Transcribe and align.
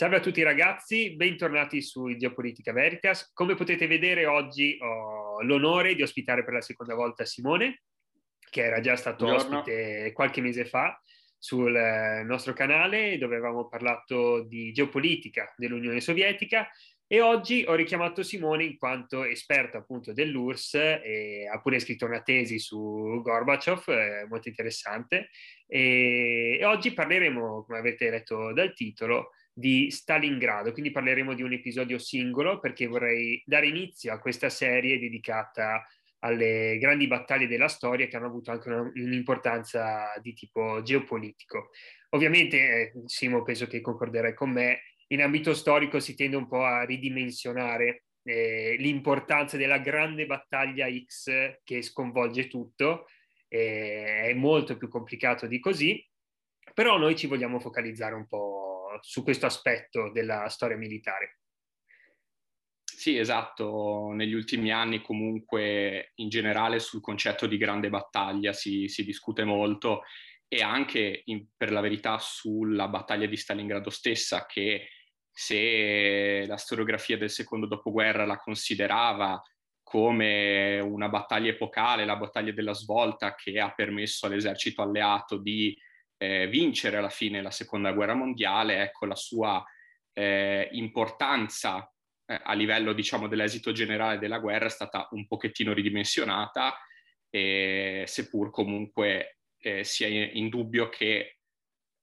Salve 0.00 0.16
a 0.16 0.20
tutti 0.20 0.42
ragazzi, 0.42 1.10
bentornati 1.14 1.82
su 1.82 2.16
Geopolitica 2.16 2.72
Veritas. 2.72 3.30
Come 3.34 3.54
potete 3.54 3.86
vedere 3.86 4.24
oggi 4.24 4.78
ho 4.80 5.42
l'onore 5.42 5.94
di 5.94 6.00
ospitare 6.00 6.42
per 6.42 6.54
la 6.54 6.62
seconda 6.62 6.94
volta 6.94 7.26
Simone, 7.26 7.82
che 8.48 8.62
era 8.62 8.80
già 8.80 8.96
stato 8.96 9.26
Buongiorno. 9.26 9.58
ospite 9.58 10.12
qualche 10.14 10.40
mese 10.40 10.64
fa 10.64 10.98
sul 11.36 11.76
eh, 11.76 12.22
nostro 12.22 12.54
canale 12.54 13.18
dove 13.18 13.36
avevamo 13.36 13.68
parlato 13.68 14.42
di 14.44 14.72
geopolitica 14.72 15.52
dell'Unione 15.58 16.00
Sovietica 16.00 16.66
e 17.06 17.20
oggi 17.20 17.66
ho 17.68 17.74
richiamato 17.74 18.22
Simone 18.22 18.64
in 18.64 18.78
quanto 18.78 19.24
esperto 19.24 19.76
appunto 19.76 20.14
dell'URSS 20.14 20.74
e 21.04 21.46
ha 21.46 21.60
pure 21.60 21.78
scritto 21.78 22.06
una 22.06 22.22
tesi 22.22 22.58
su 22.58 23.20
Gorbaciov, 23.22 23.84
eh, 23.88 24.26
molto 24.26 24.48
interessante. 24.48 25.28
E, 25.66 26.56
e 26.58 26.64
oggi 26.64 26.94
parleremo, 26.94 27.64
come 27.66 27.78
avete 27.78 28.08
letto 28.08 28.54
dal 28.54 28.72
titolo, 28.72 29.32
di 29.60 29.90
Stalingrado, 29.90 30.72
quindi 30.72 30.90
parleremo 30.90 31.34
di 31.34 31.42
un 31.42 31.52
episodio 31.52 31.98
singolo 31.98 32.58
perché 32.58 32.86
vorrei 32.86 33.42
dare 33.44 33.66
inizio 33.66 34.12
a 34.12 34.18
questa 34.18 34.48
serie 34.48 34.98
dedicata 34.98 35.86
alle 36.20 36.78
grandi 36.78 37.06
battaglie 37.06 37.46
della 37.46 37.68
storia 37.68 38.06
che 38.06 38.16
hanno 38.16 38.26
avuto 38.26 38.50
anche 38.50 38.68
una, 38.68 38.90
un'importanza 38.94 40.12
di 40.20 40.32
tipo 40.32 40.82
geopolitico. 40.82 41.70
Ovviamente, 42.10 42.56
eh, 42.56 42.92
Simo, 43.04 43.42
penso 43.42 43.66
che 43.66 43.80
concorderai 43.80 44.34
con 44.34 44.50
me, 44.50 44.80
in 45.08 45.22
ambito 45.22 45.54
storico 45.54 46.00
si 46.00 46.14
tende 46.14 46.36
un 46.36 46.48
po' 46.48 46.64
a 46.64 46.84
ridimensionare 46.84 48.04
eh, 48.22 48.76
l'importanza 48.78 49.56
della 49.56 49.78
grande 49.78 50.26
battaglia 50.26 50.88
X 50.90 51.60
che 51.62 51.82
sconvolge 51.82 52.48
tutto, 52.48 53.06
eh, 53.48 54.22
è 54.28 54.34
molto 54.34 54.76
più 54.76 54.88
complicato 54.88 55.46
di 55.46 55.58
così, 55.58 56.02
però 56.72 56.96
noi 56.98 57.16
ci 57.16 57.26
vogliamo 57.26 57.60
focalizzare 57.60 58.14
un 58.14 58.26
po' 58.26 58.69
su 59.00 59.22
questo 59.22 59.46
aspetto 59.46 60.10
della 60.10 60.48
storia 60.48 60.76
militare. 60.76 61.38
Sì, 63.00 63.16
esatto. 63.16 64.10
Negli 64.12 64.34
ultimi 64.34 64.70
anni 64.70 65.00
comunque 65.00 66.12
in 66.16 66.28
generale 66.28 66.80
sul 66.80 67.00
concetto 67.00 67.46
di 67.46 67.56
grande 67.56 67.88
battaglia 67.88 68.52
si, 68.52 68.88
si 68.88 69.04
discute 69.04 69.44
molto 69.44 70.02
e 70.46 70.62
anche 70.62 71.22
in, 71.26 71.46
per 71.56 71.70
la 71.72 71.80
verità 71.80 72.18
sulla 72.18 72.88
battaglia 72.88 73.26
di 73.26 73.36
Stalingrado 73.36 73.88
stessa 73.88 74.44
che 74.46 74.88
se 75.30 76.44
la 76.46 76.56
storiografia 76.56 77.16
del 77.16 77.30
secondo 77.30 77.66
dopoguerra 77.66 78.26
la 78.26 78.36
considerava 78.36 79.40
come 79.82 80.78
una 80.80 81.08
battaglia 81.08 81.50
epocale, 81.50 82.04
la 82.04 82.16
battaglia 82.16 82.52
della 82.52 82.74
svolta 82.74 83.34
che 83.34 83.58
ha 83.58 83.72
permesso 83.72 84.26
all'esercito 84.26 84.82
alleato 84.82 85.38
di 85.38 85.74
eh, 86.22 86.48
vincere 86.48 86.98
alla 86.98 87.08
fine 87.08 87.40
la 87.40 87.50
seconda 87.50 87.92
guerra 87.92 88.14
mondiale, 88.14 88.82
ecco 88.82 89.06
la 89.06 89.14
sua 89.14 89.64
eh, 90.12 90.68
importanza 90.72 91.90
eh, 92.26 92.40
a 92.42 92.52
livello 92.52 92.92
diciamo 92.92 93.26
dell'esito 93.26 93.72
generale 93.72 94.18
della 94.18 94.38
guerra 94.38 94.66
è 94.66 94.70
stata 94.70 95.08
un 95.12 95.26
pochettino 95.26 95.72
ridimensionata, 95.72 96.76
seppur 97.30 98.50
comunque 98.50 99.38
eh, 99.60 99.84
sia 99.84 100.08
in 100.08 100.48
dubbio 100.48 100.88
che 100.88 101.36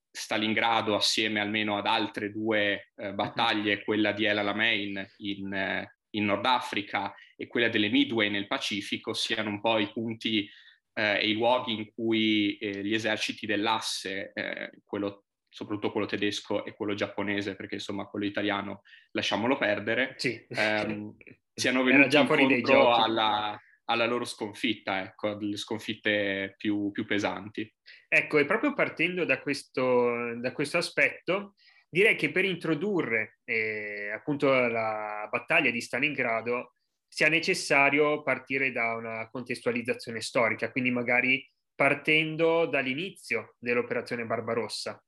Stalingrado 0.09 0.95
assieme 0.95 1.39
almeno 1.39 1.77
ad 1.77 1.85
altre 1.85 2.31
due 2.31 2.91
eh, 2.95 3.13
battaglie, 3.13 3.83
quella 3.83 4.13
di 4.13 4.25
El 4.25 4.39
Alamein 4.39 5.07
in, 5.17 5.53
eh, 5.53 5.97
in 6.11 6.25
Nord 6.25 6.45
Africa 6.45 7.13
e 7.35 7.45
quella 7.45 7.69
delle 7.69 7.89
Midway 7.89 8.29
nel 8.29 8.47
Pacifico, 8.47 9.13
siano 9.13 9.49
un 9.49 9.61
po' 9.61 9.77
i 9.77 9.91
punti 9.91 10.49
eh, 10.97 11.19
e 11.19 11.29
i 11.29 11.33
luoghi 11.33 11.73
in 11.73 11.91
cui 11.93 12.57
eh, 12.57 12.83
gli 12.83 12.93
eserciti 12.93 13.45
dell'asse, 13.45 14.31
eh, 14.33 14.71
quello, 14.83 15.25
soprattutto 15.47 15.91
quello 15.91 16.07
tedesco 16.07 16.65
e 16.65 16.73
quello 16.73 16.95
giapponese, 16.95 17.55
perché 17.55 17.75
insomma 17.75 18.07
quello 18.07 18.25
italiano 18.25 18.81
lasciamolo 19.11 19.57
perdere, 19.57 20.15
sì. 20.17 20.43
ehm, 20.49 21.15
siano 21.53 21.83
venuti 21.83 22.17
incontro 22.17 22.95
alla, 22.95 23.59
alla, 23.85 24.05
loro 24.07 24.25
sconfitta, 24.25 25.01
ecco, 25.01 25.35
delle 25.35 25.57
sconfitte 25.57 26.55
più, 26.57 26.91
più 26.91 27.05
pesanti. 27.05 27.71
Ecco, 28.07 28.39
e 28.39 28.45
proprio 28.45 28.73
partendo 28.73 29.23
da 29.23 29.39
questo, 29.39 30.36
da 30.39 30.52
questo 30.52 30.77
aspetto, 30.77 31.53
direi 31.87 32.15
che 32.15 32.31
per 32.31 32.43
introdurre 32.43 33.37
eh, 33.43 34.09
appunto 34.11 34.49
la 34.49 35.27
battaglia 35.30 35.69
di 35.69 35.80
Stalingrado 35.80 36.77
sia 37.07 37.29
necessario 37.29 38.21
partire 38.23 38.71
da 38.71 38.95
una 38.95 39.29
contestualizzazione 39.29 40.21
storica, 40.21 40.71
quindi 40.71 40.91
magari 40.91 41.45
partendo 41.73 42.65
dall'inizio 42.65 43.55
dell'operazione 43.59 44.25
Barbarossa, 44.25 45.01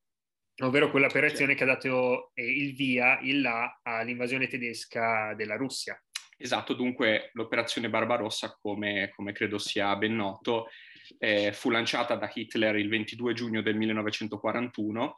ovvero 0.63 0.91
quell'operazione 0.91 1.55
che 1.55 1.63
ha 1.63 1.67
dato 1.67 2.31
eh, 2.33 2.45
il 2.45 2.75
via, 2.75 3.19
il 3.21 3.41
là 3.41 3.79
all'invasione 3.81 4.47
tedesca 4.47 5.33
della 5.33 5.55
Russia. 5.55 6.01
Esatto, 6.37 6.73
dunque 6.73 7.31
l'operazione 7.33 7.89
Barbarossa, 7.89 8.57
come, 8.61 9.11
come 9.15 9.33
credo 9.33 9.57
sia 9.57 9.95
ben 9.95 10.15
noto, 10.15 10.67
eh, 11.17 11.51
fu 11.53 11.69
lanciata 11.69 12.15
da 12.15 12.31
Hitler 12.33 12.77
il 12.77 12.87
22 12.87 13.33
giugno 13.33 13.61
del 13.61 13.75
1941, 13.75 15.17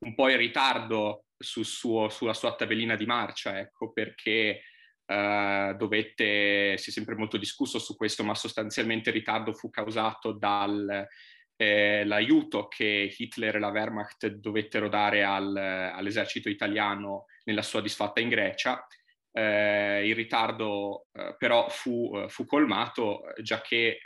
un 0.00 0.14
po' 0.14 0.28
in 0.28 0.36
ritardo 0.36 1.24
sul 1.38 1.64
suo, 1.64 2.08
sulla 2.08 2.34
sua 2.34 2.54
tabellina 2.54 2.96
di 2.96 3.06
marcia, 3.06 3.58
ecco, 3.58 3.92
perché 3.92 4.62
Uh, 5.10 5.72
dovette, 5.74 6.76
si 6.76 6.90
è 6.90 6.92
sempre 6.92 7.14
molto 7.14 7.38
discusso 7.38 7.78
su 7.78 7.96
questo, 7.96 8.24
ma 8.24 8.34
sostanzialmente 8.34 9.08
il 9.08 9.14
ritardo 9.14 9.54
fu 9.54 9.70
causato 9.70 10.32
dall'aiuto 10.32 11.56
eh, 11.56 12.68
che 12.68 13.14
Hitler 13.16 13.56
e 13.56 13.58
la 13.58 13.70
Wehrmacht 13.70 14.26
dovettero 14.26 14.90
dare 14.90 15.24
al, 15.24 15.56
all'esercito 15.56 16.50
italiano 16.50 17.24
nella 17.44 17.62
sua 17.62 17.80
disfatta 17.80 18.20
in 18.20 18.28
Grecia. 18.28 18.86
Uh, 19.30 20.04
il 20.04 20.14
ritardo 20.14 21.06
uh, 21.10 21.34
però 21.38 21.70
fu, 21.70 22.26
fu, 22.28 22.44
colmato, 22.44 23.22
già 23.40 23.62
che 23.62 24.02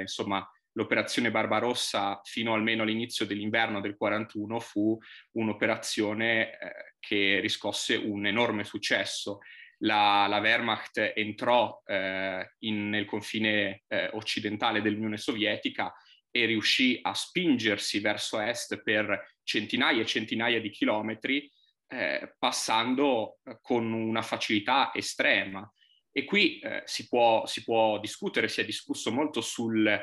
insomma, 0.00 0.46
l'operazione 0.72 1.30
Barbarossa 1.30 2.20
fino 2.24 2.52
almeno 2.52 2.82
all'inizio 2.82 3.24
dell'inverno 3.24 3.80
del 3.80 3.96
41 3.96 4.60
fu 4.60 4.98
un'operazione 5.32 6.58
che 6.98 7.40
riscosse 7.40 7.96
un 7.96 8.26
enorme 8.26 8.64
successo 8.64 9.38
la, 9.82 10.26
la 10.28 10.38
Wehrmacht 10.38 11.12
entrò 11.14 11.82
eh, 11.84 12.54
in, 12.60 12.88
nel 12.88 13.04
confine 13.04 13.82
eh, 13.88 14.10
occidentale 14.12 14.80
dell'Unione 14.80 15.16
Sovietica 15.16 15.92
e 16.30 16.46
riuscì 16.46 16.98
a 17.02 17.12
spingersi 17.14 18.00
verso 18.00 18.40
est 18.40 18.82
per 18.82 19.36
centinaia 19.42 20.00
e 20.00 20.06
centinaia 20.06 20.60
di 20.60 20.70
chilometri, 20.70 21.50
eh, 21.88 22.34
passando 22.38 23.38
eh, 23.44 23.58
con 23.60 23.92
una 23.92 24.22
facilità 24.22 24.92
estrema. 24.94 25.70
E 26.10 26.24
qui 26.24 26.58
eh, 26.58 26.82
si 26.84 27.08
può, 27.08 27.46
si, 27.46 27.64
può, 27.64 27.98
discutere, 27.98 28.48
si 28.48 28.60
è 28.60 28.64
discusso 28.64 29.10
molto 29.10 29.40
sul 29.40 30.00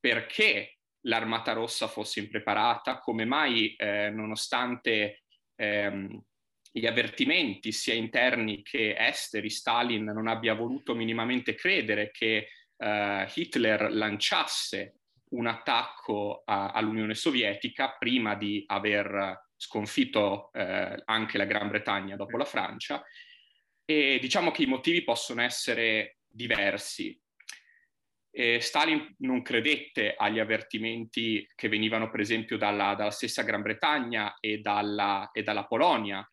perché 0.00 0.78
l'Armata 1.02 1.52
Rossa 1.52 1.88
fosse 1.88 2.20
impreparata, 2.20 2.98
come 2.98 3.24
mai, 3.24 3.74
eh, 3.74 4.10
nonostante 4.10 5.22
ehm, 5.56 6.22
gli 6.78 6.86
avvertimenti 6.86 7.72
sia 7.72 7.94
interni 7.94 8.62
che 8.62 8.96
esteri, 8.98 9.50
Stalin 9.50 10.04
non 10.04 10.26
abbia 10.28 10.54
voluto 10.54 10.94
minimamente 10.94 11.54
credere 11.54 12.10
che 12.10 12.48
uh, 12.76 13.26
Hitler 13.32 13.92
lanciasse 13.92 14.94
un 15.30 15.46
attacco 15.46 16.42
a, 16.44 16.70
all'Unione 16.70 17.14
Sovietica 17.14 17.96
prima 17.98 18.34
di 18.34 18.64
aver 18.66 19.46
sconfitto 19.56 20.50
uh, 20.52 20.94
anche 21.04 21.38
la 21.38 21.44
Gran 21.44 21.68
Bretagna 21.68 22.16
dopo 22.16 22.36
la 22.36 22.44
Francia. 22.44 23.02
E 23.84 24.18
diciamo 24.20 24.50
che 24.50 24.62
i 24.62 24.66
motivi 24.66 25.02
possono 25.02 25.42
essere 25.42 26.18
diversi. 26.26 27.18
E 28.30 28.60
Stalin 28.60 29.14
non 29.18 29.42
credette 29.42 30.14
agli 30.14 30.38
avvertimenti 30.38 31.48
che 31.54 31.68
venivano 31.68 32.10
per 32.10 32.20
esempio 32.20 32.56
dalla, 32.56 32.94
dalla 32.94 33.10
stessa 33.10 33.42
Gran 33.42 33.62
Bretagna 33.62 34.36
e 34.38 34.58
dalla, 34.58 35.30
e 35.32 35.42
dalla 35.42 35.64
Polonia, 35.64 36.28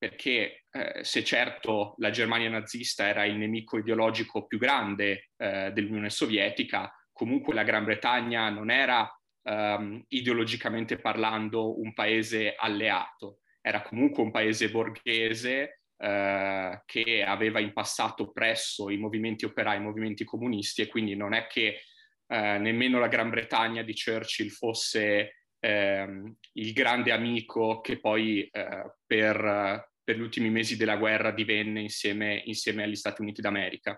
perché 0.00 0.64
eh, 0.70 1.04
se 1.04 1.22
certo 1.22 1.94
la 1.98 2.08
Germania 2.08 2.48
nazista 2.48 3.06
era 3.06 3.26
il 3.26 3.36
nemico 3.36 3.76
ideologico 3.76 4.46
più 4.46 4.56
grande 4.56 5.28
eh, 5.36 5.72
dell'Unione 5.74 6.08
Sovietica, 6.08 6.90
comunque 7.12 7.52
la 7.52 7.64
Gran 7.64 7.84
Bretagna 7.84 8.48
non 8.48 8.70
era 8.70 9.06
um, 9.42 10.02
ideologicamente 10.08 10.96
parlando 10.96 11.78
un 11.78 11.92
paese 11.92 12.54
alleato, 12.56 13.40
era 13.60 13.82
comunque 13.82 14.22
un 14.22 14.30
paese 14.30 14.70
borghese 14.70 15.82
eh, 15.98 16.82
che 16.86 17.22
aveva 17.22 17.60
in 17.60 17.74
passato 17.74 18.32
presso 18.32 18.88
i 18.88 18.96
movimenti 18.96 19.44
operai, 19.44 19.76
i 19.76 19.82
movimenti 19.82 20.24
comunisti 20.24 20.80
e 20.80 20.88
quindi 20.88 21.14
non 21.14 21.34
è 21.34 21.46
che 21.46 21.82
eh, 22.26 22.56
nemmeno 22.56 22.98
la 22.98 23.08
Gran 23.08 23.28
Bretagna 23.28 23.82
di 23.82 23.92
Churchill 23.92 24.48
fosse 24.48 25.44
ehm, 25.58 26.36
il 26.54 26.72
grande 26.72 27.12
amico 27.12 27.82
che 27.82 28.00
poi 28.00 28.48
eh, 28.50 28.94
per 29.04 29.88
per 30.10 30.18
gli 30.18 30.22
ultimi 30.22 30.50
mesi 30.50 30.76
della 30.76 30.96
guerra 30.96 31.30
divenne 31.30 31.80
insieme, 31.80 32.42
insieme 32.46 32.82
agli 32.82 32.96
Stati 32.96 33.22
Uniti 33.22 33.40
d'America. 33.40 33.96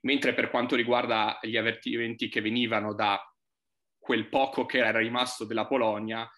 Mentre 0.00 0.34
per 0.34 0.50
quanto 0.50 0.74
riguarda 0.74 1.38
gli 1.42 1.56
avvertimenti 1.56 2.28
che 2.28 2.40
venivano 2.40 2.92
da 2.92 3.20
quel 3.96 4.28
poco 4.28 4.66
che 4.66 4.78
era 4.78 4.98
rimasto 4.98 5.44
della 5.44 5.68
Polonia, 5.68 6.28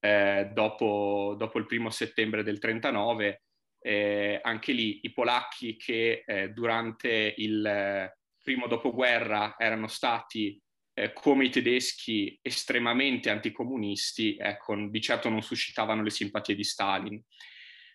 eh, 0.00 0.50
dopo, 0.54 1.34
dopo, 1.36 1.58
il 1.58 1.66
primo 1.66 1.90
settembre 1.90 2.42
del 2.42 2.58
39. 2.58 3.42
Eh, 3.78 4.40
anche 4.42 4.72
lì 4.72 5.00
i 5.02 5.12
polacchi 5.12 5.76
che 5.76 6.24
eh, 6.24 6.48
durante 6.48 7.34
il 7.36 8.10
primo 8.42 8.66
dopoguerra 8.66 9.56
erano 9.58 9.86
stati 9.88 10.58
eh, 10.94 11.12
come 11.12 11.44
i 11.44 11.50
tedeschi 11.50 12.38
estremamente 12.40 13.28
anticomunisti, 13.28 14.38
ecco, 14.38 14.74
di 14.88 15.00
certo 15.02 15.28
non 15.28 15.42
suscitavano 15.42 16.02
le 16.02 16.08
simpatie 16.08 16.54
di 16.54 16.64
Stalin. 16.64 17.22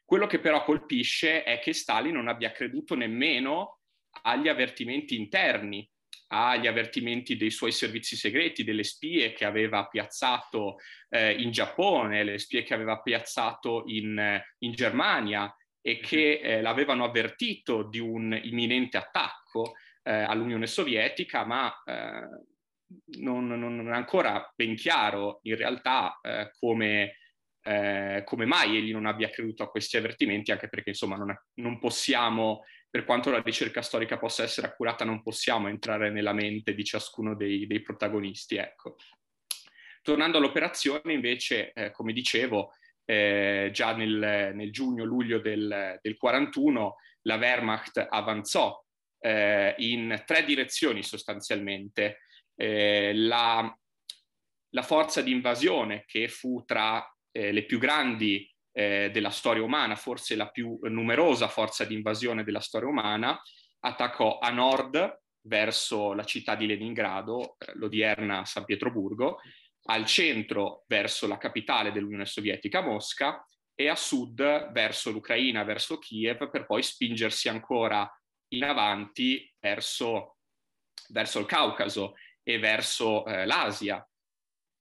Quello 0.10 0.26
che 0.26 0.40
però 0.40 0.64
colpisce 0.64 1.44
è 1.44 1.60
che 1.60 1.72
Stalin 1.72 2.16
non 2.16 2.30
abbia 2.30 2.52
creduto 2.52 2.96
nemmeno 2.96 3.82
agli 4.24 4.48
avvertimenti 4.48 5.16
interni, 5.16 5.88
agli 6.30 6.66
avvertimenti 6.66 7.38
dei 7.38 7.52
suoi 7.52 7.72
servizi 7.72 8.16
segreti, 8.16 8.64
delle 8.64 8.84
spie 8.84 9.34
che 9.34 9.46
aveva 9.46 9.86
piazzato 9.86 10.78
eh, 11.10 11.34
in 11.34 11.52
Giappone, 11.52 12.24
le 12.24 12.40
spie 12.40 12.64
che 12.64 12.74
aveva 12.74 13.00
piazzato 13.02 13.84
in, 13.86 14.42
in 14.58 14.72
Germania 14.72 15.56
e 15.80 16.00
che 16.00 16.40
eh, 16.40 16.62
l'avevano 16.62 17.04
avvertito 17.04 17.84
di 17.84 18.00
un 18.00 18.36
imminente 18.46 18.98
attacco 18.98 19.76
eh, 20.02 20.12
all'Unione 20.12 20.66
Sovietica, 20.66 21.46
ma 21.46 21.72
eh, 21.86 22.48
non, 23.20 23.46
non, 23.46 23.88
è 23.88 23.96
ancora 23.96 24.52
ben 24.56 24.76
chiaro 24.76 25.38
in 25.44 25.56
realtà 25.56 26.18
eh, 26.24 26.50
come, 26.58 27.19
eh, 27.70 28.24
come, 28.26 28.46
mai 28.46 28.78
egli 28.78 28.92
non 28.92 29.06
abbia 29.06 29.30
creduto 29.30 29.62
a 29.62 29.70
questi 29.70 29.96
avvertimenti, 29.96 30.52
anche 30.52 30.70
perché 30.70 30.90
insomma 30.90 31.18
non, 31.18 31.40
non, 31.56 31.78
possiamo, 31.78 32.66
per 32.90 33.06
quanto 33.06 33.30
la 33.30 33.44
ricerca 33.44 33.84
storica 33.84 34.18
possa 34.18 34.42
essere 34.42 34.66
accurata, 34.66 35.06
non 35.06 35.22
possiamo 35.22 35.68
entrare 35.68 36.10
nella 36.10 36.34
mente 36.34 36.74
di 36.74 36.84
ciascuno 36.84 37.36
dei, 37.36 37.68
dei 37.68 37.84
protagonisti. 37.84 38.56
Ecco. 38.56 38.96
Tornando 40.02 40.40
all'operazione, 40.40 41.14
invece, 41.14 41.72
eh, 41.74 41.92
come 41.92 42.12
dicevo, 42.12 42.74
eh, 43.06 43.70
già 43.72 43.96
nel, 43.96 44.52
nel 44.56 44.72
giugno-luglio 44.72 45.40
del, 45.40 46.00
del 46.02 46.18
41 46.18 46.96
la 47.24 47.36
Wehrmacht 47.36 48.04
avanzò 48.10 48.84
eh, 49.20 49.76
in 49.78 50.24
tre 50.26 50.44
direzioni 50.44 51.04
sostanzialmente 51.04 52.22
eh, 52.56 53.14
la, 53.14 53.78
la, 54.70 54.82
forza 54.82 55.22
di 55.22 55.32
invasione 55.32 56.06
che 56.08 56.28
fu 56.30 56.64
tra 56.66 57.06
eh, 57.32 57.52
le 57.52 57.66
più 57.66 57.80
grandi 57.80 58.50
eh, 58.72 59.10
della 59.12 59.30
storia 59.30 59.64
umana, 59.64 59.96
forse 59.96 60.36
la 60.36 60.50
più 60.50 60.80
numerosa 60.84 61.48
forza 61.48 61.86
di 61.86 61.94
invasione 61.94 62.44
della 62.44 62.60
storia 62.60 62.88
umana, 62.88 63.40
attaccò 63.82 64.40
a 64.40 64.50
nord 64.50 65.22
verso 65.42 66.14
la 66.14 66.24
città 66.24 66.56
di 66.56 66.66
Leningrado, 66.68 67.56
eh, 67.58 67.74
l'odierna 67.76 68.46
San 68.46 68.66
Pietroburgo, 68.66 69.40
al 69.84 70.06
centro 70.06 70.84
verso 70.88 71.28
la 71.28 71.38
capitale 71.38 71.92
dell'Unione 71.92 72.26
Sovietica, 72.26 72.82
Mosca, 72.82 73.44
e 73.74 73.88
a 73.88 73.96
sud 73.96 74.72
verso 74.72 75.10
l'Ucraina, 75.10 75.64
verso 75.64 76.00
Kiev, 76.00 76.50
per 76.50 76.66
poi 76.66 76.84
spingersi 76.84 77.48
ancora 77.48 78.10
in 78.50 78.64
avanti 78.66 79.52
verso, 79.58 80.38
verso 81.10 81.40
il 81.40 81.46
Caucaso 81.46 82.16
e 82.44 82.60
verso 82.60 83.26
eh, 83.26 83.46
l'Asia. 83.46 84.06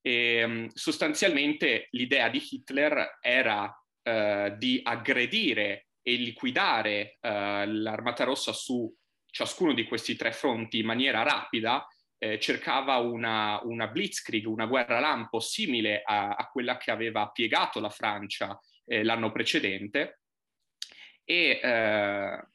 E, 0.00 0.44
um, 0.44 0.68
sostanzialmente 0.72 1.88
l'idea 1.90 2.28
di 2.28 2.46
Hitler 2.50 3.18
era 3.20 3.64
uh, 3.64 4.56
di 4.56 4.80
aggredire 4.82 5.88
e 6.02 6.14
liquidare 6.14 7.18
uh, 7.20 7.28
l'Armata 7.66 8.24
Rossa 8.24 8.52
su 8.52 8.92
ciascuno 9.30 9.74
di 9.74 9.84
questi 9.84 10.16
tre 10.16 10.32
fronti 10.32 10.78
in 10.78 10.86
maniera 10.86 11.22
rapida, 11.22 11.86
eh, 12.18 12.38
cercava 12.40 12.96
una, 12.96 13.60
una, 13.62 13.86
blitzkrieg, 13.86 14.46
una 14.46 14.66
guerra 14.66 14.98
lampo 14.98 15.38
simile 15.38 16.02
a, 16.04 16.30
a, 16.30 16.48
quella 16.48 16.76
che 16.76 16.90
aveva 16.90 17.28
piegato 17.28 17.78
la 17.78 17.90
Francia 17.90 18.58
eh, 18.84 19.04
l'anno 19.04 19.30
precedente. 19.30 20.22
E 21.24 21.60
eh, 21.62 22.46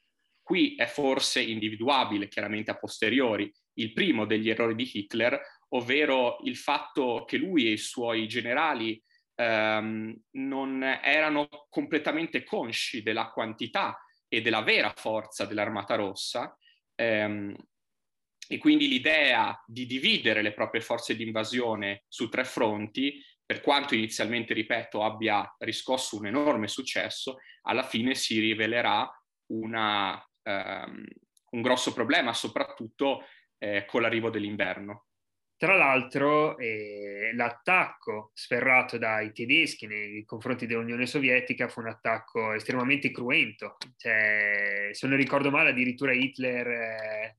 qui 0.42 0.74
è 0.74 0.86
forse 0.86 1.40
individuabile, 1.40 2.28
chiaramente 2.28 2.70
a 2.70 2.76
posteriori, 2.76 3.50
il 3.74 3.92
primo 3.92 4.26
degli 4.26 4.50
errori 4.50 4.74
di 4.74 4.90
Hitler, 4.92 5.40
ovvero 5.70 6.38
il 6.44 6.56
fatto 6.56 7.24
che 7.26 7.36
lui 7.36 7.66
e 7.66 7.72
i 7.72 7.78
suoi 7.78 8.26
generali 8.28 9.02
ehm, 9.34 10.14
non 10.32 10.82
erano 10.82 11.48
completamente 11.68 12.44
consci 12.44 13.02
della 13.02 13.30
quantità 13.30 13.98
e 14.28 14.40
della 14.40 14.62
vera 14.62 14.92
forza 14.96 15.44
dell'Armata 15.46 15.94
Rossa. 15.94 16.56
Ehm, 16.94 17.54
e 18.46 18.58
quindi 18.58 18.88
l'idea 18.88 19.58
di 19.66 19.86
dividere 19.86 20.42
le 20.42 20.52
proprie 20.52 20.82
forze 20.82 21.16
di 21.16 21.22
invasione 21.22 22.04
su 22.08 22.28
tre 22.28 22.44
fronti, 22.44 23.22
per 23.44 23.60
quanto 23.60 23.94
inizialmente, 23.94 24.54
ripeto, 24.54 25.02
abbia 25.02 25.54
riscosso 25.58 26.16
un 26.16 26.26
enorme 26.26 26.68
successo, 26.68 27.38
alla 27.62 27.82
fine 27.82 28.14
si 28.14 28.38
rivelerà 28.38 29.10
una, 29.52 30.14
um, 30.42 31.04
un 31.50 31.62
grosso 31.62 31.92
problema, 31.92 32.32
soprattutto 32.32 33.24
eh, 33.58 33.84
con 33.86 34.02
l'arrivo 34.02 34.30
dell'inverno. 34.30 35.06
Tra 35.56 35.76
l'altro 35.76 36.58
eh, 36.58 37.30
l'attacco 37.34 38.32
sferrato 38.34 38.98
dai 38.98 39.32
tedeschi 39.32 39.86
nei 39.86 40.24
confronti 40.24 40.66
dell'Unione 40.66 41.06
Sovietica 41.06 41.68
fu 41.68 41.80
un 41.80 41.88
attacco 41.88 42.52
estremamente 42.52 43.10
cruento. 43.12 43.76
Cioè, 43.96 44.88
se 44.90 45.06
non 45.06 45.16
ricordo 45.16 45.50
male, 45.50 45.70
addirittura 45.70 46.12
Hitler 46.12 46.66
eh, 46.66 47.36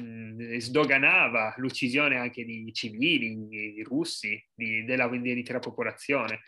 mh, 0.00 0.56
sdoganava 0.56 1.54
l'uccisione 1.58 2.16
anche 2.16 2.44
di 2.44 2.72
civili 2.72 3.46
di 3.46 3.82
russi, 3.82 4.42
di, 4.54 4.84
della, 4.84 5.06
dell'intera 5.06 5.58
popolazione. 5.58 6.40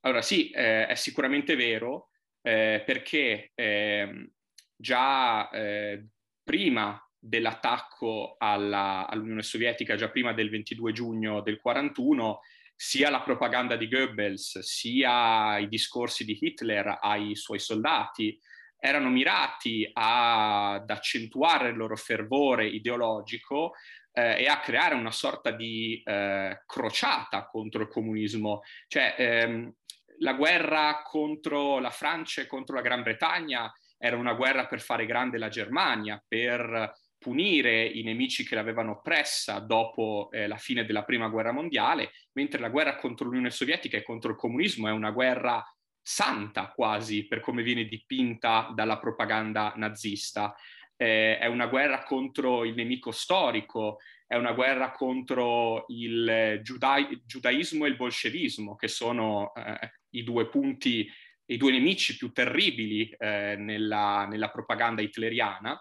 Allora 0.00 0.22
sì, 0.22 0.50
eh, 0.50 0.86
è 0.86 0.94
sicuramente 0.94 1.54
vero 1.54 2.08
eh, 2.40 2.82
perché 2.84 3.52
ehm, 3.54 4.26
già 4.74 5.50
eh, 5.50 6.06
prima 6.42 6.98
dell'attacco 7.20 8.36
alla, 8.38 9.06
all'Unione 9.06 9.42
Sovietica 9.42 9.94
già 9.94 10.08
prima 10.08 10.32
del 10.32 10.50
22 10.50 10.92
giugno 10.92 11.42
del 11.42 11.60
41, 11.60 12.40
sia 12.74 13.10
la 13.10 13.20
propaganda 13.20 13.76
di 13.76 13.88
Goebbels, 13.88 14.60
sia 14.60 15.58
i 15.58 15.68
discorsi 15.68 16.24
di 16.24 16.38
Hitler 16.40 16.98
ai 17.00 17.36
suoi 17.36 17.58
soldati 17.58 18.40
erano 18.80 19.10
mirati 19.10 19.88
ad 19.92 20.88
accentuare 20.88 21.68
il 21.68 21.76
loro 21.76 21.96
fervore 21.96 22.66
ideologico 22.66 23.74
eh, 24.12 24.42
e 24.42 24.46
a 24.46 24.60
creare 24.60 24.94
una 24.94 25.10
sorta 25.10 25.50
di 25.50 26.02
eh, 26.02 26.62
crociata 26.66 27.46
contro 27.46 27.82
il 27.82 27.88
comunismo. 27.88 28.62
Cioè, 28.88 29.14
ehm, 29.18 29.74
la 30.20 30.32
guerra 30.32 31.02
contro 31.04 31.78
la 31.78 31.90
Francia 31.90 32.40
e 32.40 32.46
contro 32.46 32.74
la 32.76 32.82
Gran 32.82 33.02
Bretagna 33.02 33.70
era 33.98 34.16
una 34.16 34.32
guerra 34.32 34.66
per 34.66 34.80
fare 34.80 35.04
grande 35.04 35.36
la 35.36 35.48
Germania, 35.48 36.22
per 36.26 36.90
punire 37.20 37.84
i 37.84 38.02
nemici 38.02 38.46
che 38.46 38.54
l'avevano 38.54 38.92
oppressa 38.92 39.58
dopo 39.58 40.30
eh, 40.32 40.46
la 40.46 40.56
fine 40.56 40.86
della 40.86 41.04
prima 41.04 41.28
guerra 41.28 41.52
mondiale, 41.52 42.12
mentre 42.32 42.58
la 42.58 42.70
guerra 42.70 42.96
contro 42.96 43.26
l'Unione 43.26 43.50
Sovietica 43.50 43.98
e 43.98 44.02
contro 44.02 44.30
il 44.30 44.38
comunismo 44.38 44.88
è 44.88 44.90
una 44.90 45.10
guerra 45.10 45.62
santa 46.00 46.72
quasi 46.74 47.26
per 47.26 47.40
come 47.40 47.62
viene 47.62 47.84
dipinta 47.84 48.72
dalla 48.74 48.98
propaganda 48.98 49.74
nazista. 49.76 50.54
Eh, 50.96 51.38
è 51.38 51.44
una 51.44 51.66
guerra 51.66 52.02
contro 52.04 52.64
il 52.64 52.74
nemico 52.74 53.10
storico, 53.10 53.98
è 54.26 54.36
una 54.36 54.52
guerra 54.52 54.90
contro 54.90 55.84
il 55.88 56.60
giuda- 56.62 57.06
giudaismo 57.22 57.84
e 57.84 57.88
il 57.88 57.96
bolscevismo, 57.96 58.76
che 58.76 58.88
sono 58.88 59.52
eh, 59.54 59.92
i 60.14 60.22
due 60.22 60.48
punti, 60.48 61.06
i 61.44 61.56
due 61.58 61.70
nemici 61.70 62.16
più 62.16 62.32
terribili 62.32 63.10
eh, 63.10 63.56
nella, 63.58 64.26
nella 64.26 64.48
propaganda 64.48 65.02
hitleriana 65.02 65.78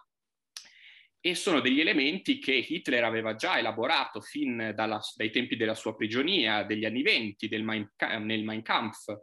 e 1.21 1.35
sono 1.35 1.59
degli 1.59 1.79
elementi 1.79 2.39
che 2.39 2.53
Hitler 2.53 3.03
aveva 3.03 3.35
già 3.35 3.57
elaborato 3.57 4.21
fin 4.21 4.71
dalla, 4.75 4.99
dai 5.15 5.31
tempi 5.31 5.57
della 5.57 5.75
sua 5.75 5.95
prigionia, 5.95 6.63
degli 6.63 6.85
anni 6.85 7.01
venti 7.01 7.49
nel 7.49 7.63
Mein 7.63 8.61
Kampf, 8.61 9.17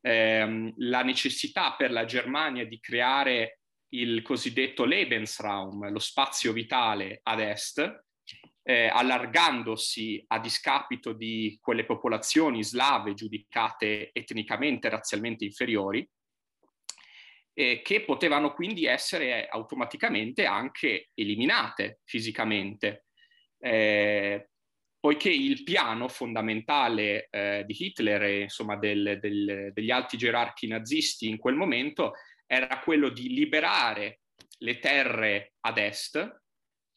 eh, 0.00 0.72
la 0.76 1.02
necessità 1.02 1.74
per 1.76 1.90
la 1.92 2.04
Germania 2.04 2.64
di 2.66 2.80
creare 2.80 3.60
il 3.90 4.22
cosiddetto 4.22 4.84
Lebensraum, 4.84 5.90
lo 5.90 5.98
spazio 6.00 6.52
vitale 6.52 7.20
ad 7.22 7.40
est, 7.40 8.04
eh, 8.62 8.88
allargandosi 8.88 10.24
a 10.26 10.40
discapito 10.40 11.12
di 11.12 11.56
quelle 11.60 11.84
popolazioni 11.84 12.64
slave 12.64 13.14
giudicate 13.14 14.10
etnicamente 14.12 14.88
e 14.88 14.90
razzialmente 14.90 15.44
inferiori, 15.44 16.06
eh, 17.58 17.80
che 17.82 18.02
potevano 18.02 18.52
quindi 18.52 18.84
essere 18.84 19.48
automaticamente 19.48 20.44
anche 20.44 21.08
eliminate 21.14 22.00
fisicamente. 22.04 23.06
Eh, 23.58 24.50
poiché 25.00 25.30
il 25.30 25.62
piano 25.62 26.08
fondamentale 26.08 27.28
eh, 27.30 27.64
di 27.66 27.74
Hitler 27.78 28.22
e 28.24 28.40
insomma 28.42 28.76
del, 28.76 29.18
del, 29.20 29.70
degli 29.72 29.90
alti 29.90 30.18
gerarchi 30.18 30.66
nazisti 30.66 31.28
in 31.28 31.38
quel 31.38 31.54
momento 31.54 32.12
era 32.44 32.80
quello 32.80 33.08
di 33.08 33.30
liberare 33.30 34.20
le 34.58 34.78
terre 34.78 35.54
ad 35.60 35.78
est 35.78 36.40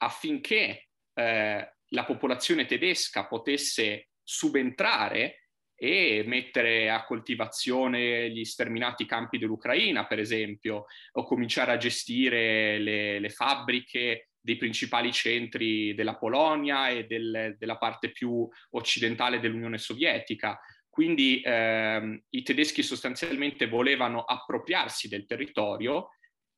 affinché 0.01 0.89
eh, 1.13 1.73
la 1.87 2.05
popolazione 2.05 2.65
tedesca 2.65 3.27
potesse 3.27 4.09
subentrare 4.21 5.48
e 5.79 6.23
mettere 6.27 6.89
a 6.89 7.05
coltivazione 7.05 8.29
gli 8.29 8.43
sterminati 8.43 9.05
campi 9.05 9.37
dell'Ucraina, 9.37 10.05
per 10.05 10.19
esempio, 10.19 10.85
o 11.13 11.23
cominciare 11.23 11.71
a 11.71 11.77
gestire 11.77 12.77
le, 12.79 13.19
le 13.19 13.29
fabbriche 13.29 14.31
dei 14.41 14.57
principali 14.57 15.13
centri 15.13 15.93
della 15.95 16.17
Polonia 16.17 16.89
e 16.89 17.05
del, 17.05 17.55
della 17.57 17.77
parte 17.77 18.11
più 18.11 18.45
occidentale 18.71 19.39
dell'Unione 19.39 19.77
Sovietica. 19.77 20.59
Quindi 20.89 21.41
ehm, 21.41 22.23
i 22.31 22.43
tedeschi 22.43 22.83
sostanzialmente 22.83 23.67
volevano 23.67 24.23
appropriarsi 24.23 25.07
del 25.07 25.25
territorio 25.25 26.09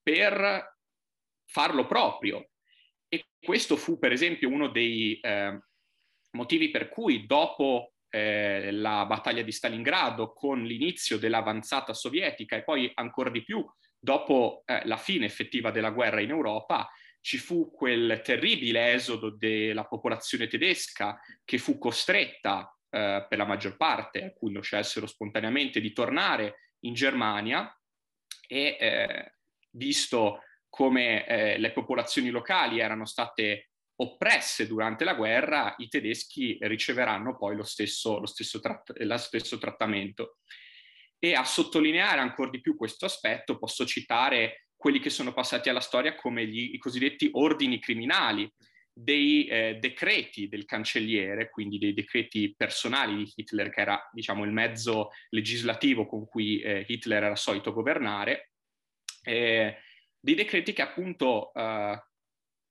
per 0.01 0.77
farlo 1.45 1.85
proprio. 1.85 2.49
E 3.07 3.25
questo 3.39 3.75
fu, 3.75 3.99
per 3.99 4.11
esempio, 4.11 4.49
uno 4.49 4.69
dei 4.69 5.19
eh, 5.19 5.59
motivi 6.31 6.71
per 6.71 6.89
cui 6.89 7.27
dopo 7.27 7.90
eh, 8.11 8.71
la 8.71 9.05
battaglia 9.05 9.41
di 9.41 9.51
Stalingrado, 9.51 10.33
con 10.33 10.63
l'inizio 10.63 11.17
dell'avanzata 11.17 11.93
sovietica 11.93 12.55
e 12.55 12.63
poi 12.63 12.91
ancora 12.93 13.31
di 13.31 13.43
più 13.43 13.65
dopo 13.97 14.63
eh, 14.65 14.81
la 14.85 14.97
fine 14.97 15.25
effettiva 15.25 15.71
della 15.71 15.91
guerra 15.91 16.21
in 16.21 16.29
Europa, 16.29 16.89
ci 17.21 17.37
fu 17.37 17.71
quel 17.71 18.21
terribile 18.23 18.93
esodo 18.93 19.29
della 19.29 19.85
popolazione 19.85 20.47
tedesca 20.47 21.19
che 21.45 21.57
fu 21.57 21.77
costretta 21.77 22.75
eh, 22.89 23.25
per 23.27 23.37
la 23.37 23.45
maggior 23.45 23.77
parte, 23.77 24.23
alcuni 24.23 24.53
lo 24.53 24.61
scelsero 24.61 25.07
spontaneamente, 25.07 25.79
di 25.79 25.93
tornare 25.93 26.73
in 26.81 26.93
Germania 26.93 27.73
e 28.47 28.77
eh, 28.79 29.35
visto 29.71 30.41
come 30.67 31.25
eh, 31.27 31.57
le 31.57 31.71
popolazioni 31.71 32.29
locali 32.29 32.79
erano 32.79 33.05
state 33.05 33.70
oppresse 34.01 34.67
durante 34.67 35.03
la 35.03 35.13
guerra, 35.13 35.73
i 35.77 35.87
tedeschi 35.87 36.57
riceveranno 36.61 37.37
poi 37.37 37.55
lo 37.55 37.63
stesso, 37.63 38.19
lo 38.19 38.25
stesso, 38.25 38.59
tratt- 38.59 38.97
lo 38.97 39.17
stesso 39.17 39.57
trattamento. 39.57 40.37
E 41.19 41.33
a 41.33 41.43
sottolineare 41.43 42.19
ancora 42.19 42.49
di 42.49 42.61
più 42.61 42.75
questo 42.75 43.05
aspetto 43.05 43.59
posso 43.59 43.85
citare 43.85 44.67
quelli 44.75 44.99
che 44.99 45.11
sono 45.11 45.33
passati 45.33 45.69
alla 45.69 45.79
storia 45.79 46.15
come 46.15 46.47
gli, 46.47 46.73
i 46.73 46.79
cosiddetti 46.79 47.29
ordini 47.33 47.79
criminali, 47.79 48.51
dei 48.93 49.45
eh, 49.45 49.77
decreti 49.79 50.49
del 50.49 50.65
cancelliere, 50.65 51.49
quindi 51.49 51.77
dei 51.77 51.93
decreti 51.93 52.53
personali 52.57 53.15
di 53.15 53.31
Hitler, 53.35 53.69
che 53.69 53.81
era 53.81 54.09
diciamo, 54.11 54.43
il 54.43 54.51
mezzo 54.51 55.11
legislativo 55.29 56.07
con 56.07 56.25
cui 56.25 56.59
eh, 56.59 56.83
Hitler 56.87 57.23
era 57.23 57.35
solito 57.35 57.71
governare, 57.71 58.51
eh, 59.23 59.77
dei 60.19 60.35
decreti 60.35 60.73
che 60.73 60.81
appunto 60.81 61.53
eh, 61.53 62.03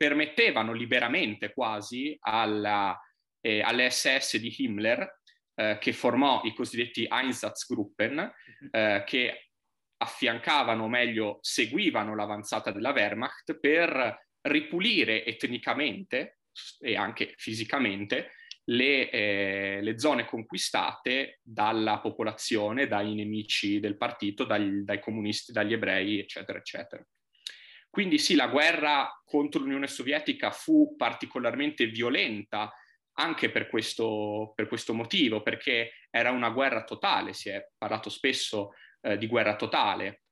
permettevano 0.00 0.72
liberamente 0.72 1.52
quasi 1.52 2.16
alla, 2.20 2.98
eh, 3.42 3.60
alle 3.60 3.90
SS 3.90 4.38
di 4.38 4.54
Himmler, 4.56 5.20
eh, 5.54 5.76
che 5.78 5.92
formò 5.92 6.40
i 6.44 6.54
cosiddetti 6.54 7.06
Einsatzgruppen, 7.06 8.14
mhm. 8.14 8.68
eh, 8.70 9.04
che 9.04 9.50
affiancavano, 9.98 10.84
o 10.84 10.88
meglio, 10.88 11.38
seguivano 11.42 12.14
l'avanzata 12.14 12.70
della 12.70 12.92
Wehrmacht 12.92 13.60
per 13.60 14.26
ripulire 14.48 15.22
etnicamente 15.26 16.38
e 16.78 16.96
anche 16.96 17.34
fisicamente 17.36 18.30
le, 18.70 19.10
eh, 19.10 19.80
le, 19.82 19.98
zone 19.98 20.24
conquistate 20.24 21.40
dalla 21.42 22.00
popolazione, 22.00 22.86
dai 22.86 23.14
nemici 23.14 23.80
del 23.80 23.98
partito, 23.98 24.44
dai, 24.44 24.82
dai 24.82 24.98
comunisti, 24.98 25.52
dagli 25.52 25.74
ebrei, 25.74 26.20
eccetera, 26.20 26.58
eccetera. 26.58 27.06
Quindi 27.90 28.18
sì, 28.18 28.36
la 28.36 28.46
guerra 28.46 29.20
contro 29.24 29.60
l'Unione 29.60 29.88
Sovietica 29.88 30.52
fu 30.52 30.94
particolarmente 30.96 31.86
violenta 31.86 32.72
anche 33.14 33.50
per 33.50 33.68
questo, 33.68 34.52
per 34.54 34.68
questo 34.68 34.94
motivo, 34.94 35.42
perché 35.42 35.92
era 36.08 36.30
una 36.30 36.50
guerra 36.50 36.84
totale, 36.84 37.32
si 37.32 37.48
è 37.48 37.68
parlato 37.76 38.08
spesso 38.08 38.70
eh, 39.02 39.18
di 39.18 39.26
guerra 39.26 39.56
totale, 39.56 40.22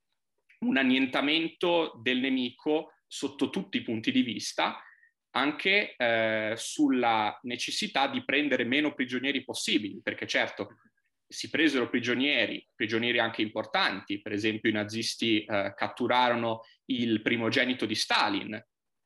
un 0.60 0.76
annientamento 0.76 1.98
del 2.00 2.18
nemico 2.18 2.94
sotto 3.06 3.50
tutti 3.50 3.78
i 3.78 3.82
punti 3.82 4.12
di 4.12 4.22
vista, 4.22 4.82
anche 5.30 5.94
eh, 5.96 6.54
sulla 6.56 7.38
necessità 7.42 8.06
di 8.06 8.24
prendere 8.24 8.64
meno 8.64 8.94
prigionieri 8.94 9.44
possibili, 9.44 10.00
perché 10.02 10.26
certo 10.26 10.78
si 11.28 11.50
presero 11.50 11.90
prigionieri, 11.90 12.66
prigionieri 12.74 13.18
anche 13.18 13.42
importanti, 13.42 14.22
per 14.22 14.32
esempio 14.32 14.70
i 14.70 14.72
nazisti 14.72 15.44
eh, 15.44 15.74
catturarono 15.76 16.62
il 16.86 17.20
primogenito 17.20 17.84
di 17.84 17.94
Stalin 17.94 18.54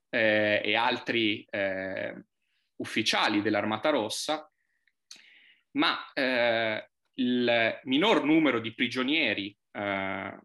eh, 0.08 0.60
e 0.64 0.74
altri 0.76 1.44
eh, 1.50 2.14
ufficiali 2.76 3.42
dell'Armata 3.42 3.90
Rossa, 3.90 4.48
ma 5.72 6.12
eh, 6.12 6.90
il 7.14 7.80
minor 7.84 8.24
numero 8.24 8.60
di 8.60 8.72
prigionieri 8.72 9.56
eh, 9.72 10.38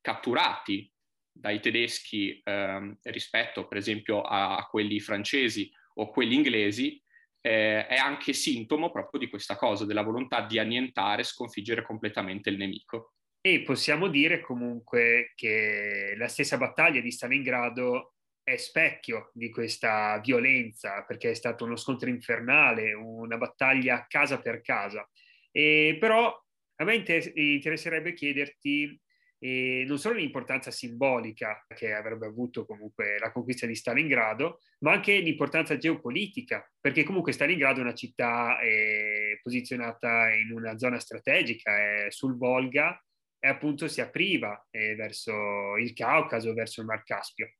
catturati 0.00 0.92
dai 1.32 1.60
tedeschi 1.60 2.40
ehm, 2.42 2.98
rispetto 3.02 3.66
per 3.66 3.78
esempio 3.78 4.22
a, 4.22 4.56
a 4.56 4.66
quelli 4.66 5.00
francesi 5.00 5.70
o 5.94 6.10
quelli 6.10 6.34
inglesi 6.34 7.02
eh, 7.40 7.86
è 7.86 7.96
anche 7.96 8.32
sintomo 8.32 8.90
proprio 8.90 9.20
di 9.20 9.28
questa 9.28 9.56
cosa, 9.56 9.84
della 9.84 10.02
volontà 10.02 10.42
di 10.42 10.58
annientare, 10.58 11.22
sconfiggere 11.22 11.82
completamente 11.82 12.50
il 12.50 12.56
nemico. 12.56 13.14
E 13.40 13.62
possiamo 13.62 14.08
dire 14.08 14.40
comunque 14.40 15.32
che 15.34 16.14
la 16.16 16.28
stessa 16.28 16.58
battaglia 16.58 17.00
di 17.00 17.10
Stalingrado 17.10 18.14
è 18.42 18.56
specchio 18.56 19.30
di 19.32 19.48
questa 19.50 20.18
violenza, 20.22 21.04
perché 21.04 21.30
è 21.30 21.34
stato 21.34 21.64
uno 21.64 21.76
scontro 21.76 22.10
infernale, 22.10 22.92
una 22.92 23.38
battaglia 23.38 24.04
casa 24.08 24.40
per 24.40 24.60
casa. 24.60 25.08
E 25.50 25.96
però 25.98 26.38
a 26.76 26.84
me 26.84 27.04
interesserebbe 27.34 28.12
chiederti 28.12 29.00
e 29.42 29.84
non 29.86 29.98
solo 29.98 30.18
l'importanza 30.18 30.70
simbolica 30.70 31.64
che 31.74 31.94
avrebbe 31.94 32.26
avuto 32.26 32.66
comunque 32.66 33.18
la 33.18 33.32
conquista 33.32 33.66
di 33.66 33.74
Stalingrado, 33.74 34.60
ma 34.80 34.92
anche 34.92 35.16
l'importanza 35.16 35.78
geopolitica, 35.78 36.70
perché 36.78 37.04
comunque 37.04 37.32
Stalingrado 37.32 37.78
è 37.78 37.82
una 37.82 37.94
città 37.94 38.60
eh, 38.60 39.40
posizionata 39.42 40.30
in 40.34 40.52
una 40.52 40.76
zona 40.76 40.98
strategica, 40.98 41.74
è 41.74 42.10
sul 42.10 42.36
Volga 42.36 43.02
e 43.38 43.48
appunto 43.48 43.88
si 43.88 44.02
apriva 44.02 44.66
eh, 44.70 44.94
verso 44.94 45.76
il 45.78 45.94
Caucaso, 45.94 46.52
verso 46.52 46.82
il 46.82 46.86
Mar 46.86 47.02
Caspio. 47.02 47.54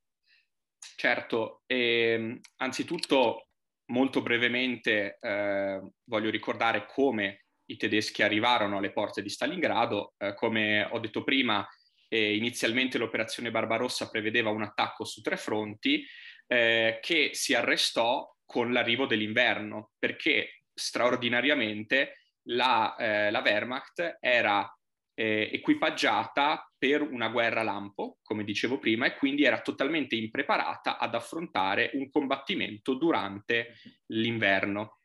Certo, 0.95 1.63
e, 1.65 1.77
ehm, 1.77 2.39
anzitutto 2.57 3.47
molto 3.91 4.21
brevemente 4.21 5.17
eh, 5.19 5.81
voglio 6.03 6.29
ricordare 6.29 6.85
come 6.85 7.45
i 7.71 7.77
tedeschi 7.77 8.23
arrivarono 8.23 8.77
alle 8.77 8.91
porte 8.91 9.21
di 9.21 9.29
Stalingrado. 9.29 10.13
Eh, 10.17 10.33
come 10.35 10.87
ho 10.89 10.99
detto 10.99 11.23
prima, 11.23 11.67
eh, 12.07 12.35
inizialmente 12.35 12.97
l'operazione 12.97 13.51
Barbarossa 13.51 14.09
prevedeva 14.09 14.49
un 14.49 14.63
attacco 14.63 15.05
su 15.05 15.21
tre 15.21 15.37
fronti 15.37 16.05
eh, 16.47 16.99
che 17.01 17.29
si 17.33 17.53
arrestò 17.53 18.29
con 18.45 18.73
l'arrivo 18.73 19.05
dell'inverno, 19.05 19.91
perché 19.97 20.63
straordinariamente 20.73 22.17
la, 22.47 22.95
eh, 22.97 23.31
la 23.31 23.39
Wehrmacht 23.39 24.17
era 24.19 24.69
eh, 25.13 25.49
equipaggiata 25.53 26.69
per 26.77 27.01
una 27.01 27.29
guerra 27.29 27.63
lampo, 27.63 28.17
come 28.23 28.43
dicevo 28.43 28.79
prima, 28.79 29.05
e 29.05 29.15
quindi 29.15 29.43
era 29.43 29.61
totalmente 29.61 30.15
impreparata 30.15 30.97
ad 30.97 31.15
affrontare 31.15 31.91
un 31.93 32.09
combattimento 32.09 32.95
durante 32.95 33.75
l'inverno 34.07 35.00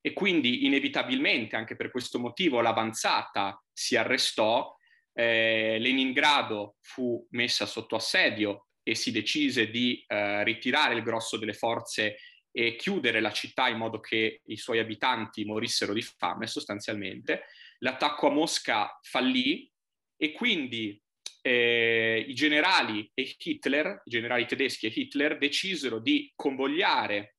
e 0.00 0.12
quindi 0.12 0.64
inevitabilmente 0.66 1.56
anche 1.56 1.76
per 1.76 1.90
questo 1.90 2.18
motivo 2.18 2.60
l'avanzata 2.60 3.62
si 3.72 3.96
arrestò, 3.96 4.74
eh, 5.12 5.78
Leningrado 5.78 6.76
fu 6.80 7.26
messa 7.30 7.66
sotto 7.66 7.96
assedio 7.96 8.66
e 8.82 8.94
si 8.94 9.12
decise 9.12 9.68
di 9.68 10.02
eh, 10.06 10.42
ritirare 10.44 10.94
il 10.94 11.02
grosso 11.02 11.36
delle 11.36 11.52
forze 11.52 12.16
e 12.52 12.76
chiudere 12.76 13.20
la 13.20 13.30
città 13.30 13.68
in 13.68 13.76
modo 13.76 14.00
che 14.00 14.40
i 14.46 14.56
suoi 14.56 14.78
abitanti 14.78 15.44
morissero 15.44 15.92
di 15.92 16.02
fame 16.02 16.46
sostanzialmente. 16.46 17.44
L'attacco 17.78 18.26
a 18.26 18.30
Mosca 18.30 18.98
fallì 19.02 19.70
e 20.16 20.32
quindi 20.32 21.00
eh, 21.42 22.24
i 22.26 22.34
generali 22.34 23.10
e 23.14 23.36
Hitler, 23.38 24.02
i 24.04 24.10
generali 24.10 24.46
tedeschi 24.46 24.86
e 24.86 24.92
Hitler 24.94 25.38
decisero 25.38 25.98
di 25.98 26.30
convogliare 26.34 27.36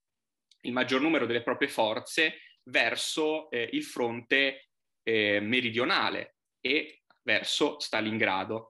il 0.61 0.71
maggior 0.71 1.01
numero 1.01 1.25
delle 1.25 1.43
proprie 1.43 1.69
forze 1.69 2.37
verso 2.71 3.51
eh, 3.51 3.69
il 3.73 3.83
fronte 3.83 4.69
eh, 5.03 5.39
meridionale 5.39 6.37
e 6.59 7.03
verso 7.21 7.79
Stalingrado, 7.79 8.69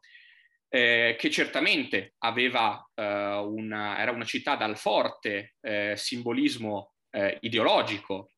eh, 0.68 1.16
che 1.18 1.30
certamente 1.30 2.16
aveva, 2.20 2.90
eh, 2.94 3.04
una, 3.04 4.00
era 4.00 4.12
una 4.12 4.26
città 4.26 4.56
dal 4.56 4.78
forte 4.78 5.56
eh, 5.62 5.94
simbolismo 5.96 6.96
eh, 7.12 7.38
ideologico, 7.42 8.32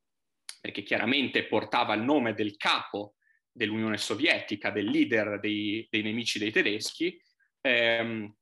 perché 0.62 0.84
chiaramente 0.84 1.46
portava 1.46 1.94
il 1.94 2.02
nome 2.02 2.34
del 2.34 2.56
capo 2.58 3.16
dell'Unione 3.52 3.98
Sovietica, 3.98 4.70
del 4.72 4.86
leader 4.86 5.40
dei, 5.40 5.88
dei 5.90 6.02
nemici 6.02 6.40
dei 6.40 6.52
tedeschi, 6.52 7.20
ehm, 7.62 8.36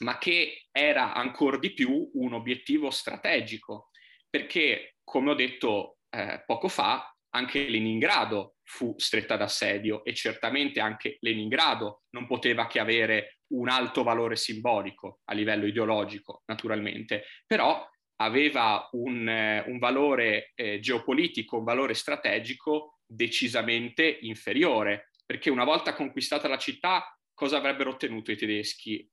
ma 0.00 0.18
che 0.18 0.66
era 0.70 1.14
ancora 1.14 1.58
di 1.58 1.72
più 1.72 2.10
un 2.14 2.32
obiettivo 2.32 2.90
strategico, 2.90 3.90
perché, 4.28 4.96
come 5.04 5.30
ho 5.30 5.34
detto 5.34 5.98
eh, 6.14 6.42
poco 6.46 6.68
fa, 6.68 7.14
anche 7.30 7.68
Leningrado 7.68 8.56
fu 8.62 8.94
stretta 8.96 9.36
d'assedio 9.36 10.04
e 10.04 10.14
certamente 10.14 10.80
anche 10.80 11.18
Leningrado 11.20 12.02
non 12.10 12.26
poteva 12.26 12.66
che 12.66 12.78
avere 12.78 13.38
un 13.48 13.68
alto 13.68 14.02
valore 14.02 14.36
simbolico 14.36 15.20
a 15.24 15.34
livello 15.34 15.66
ideologico, 15.66 16.42
naturalmente, 16.46 17.24
però 17.46 17.86
aveva 18.16 18.88
un, 18.92 19.28
eh, 19.28 19.64
un 19.66 19.78
valore 19.78 20.52
eh, 20.54 20.78
geopolitico, 20.78 21.58
un 21.58 21.64
valore 21.64 21.94
strategico 21.94 23.00
decisamente 23.04 24.18
inferiore, 24.22 25.10
perché 25.26 25.50
una 25.50 25.64
volta 25.64 25.94
conquistata 25.94 26.48
la 26.48 26.58
città, 26.58 27.18
cosa 27.34 27.56
avrebbero 27.56 27.90
ottenuto 27.90 28.30
i 28.30 28.36
tedeschi? 28.36 29.08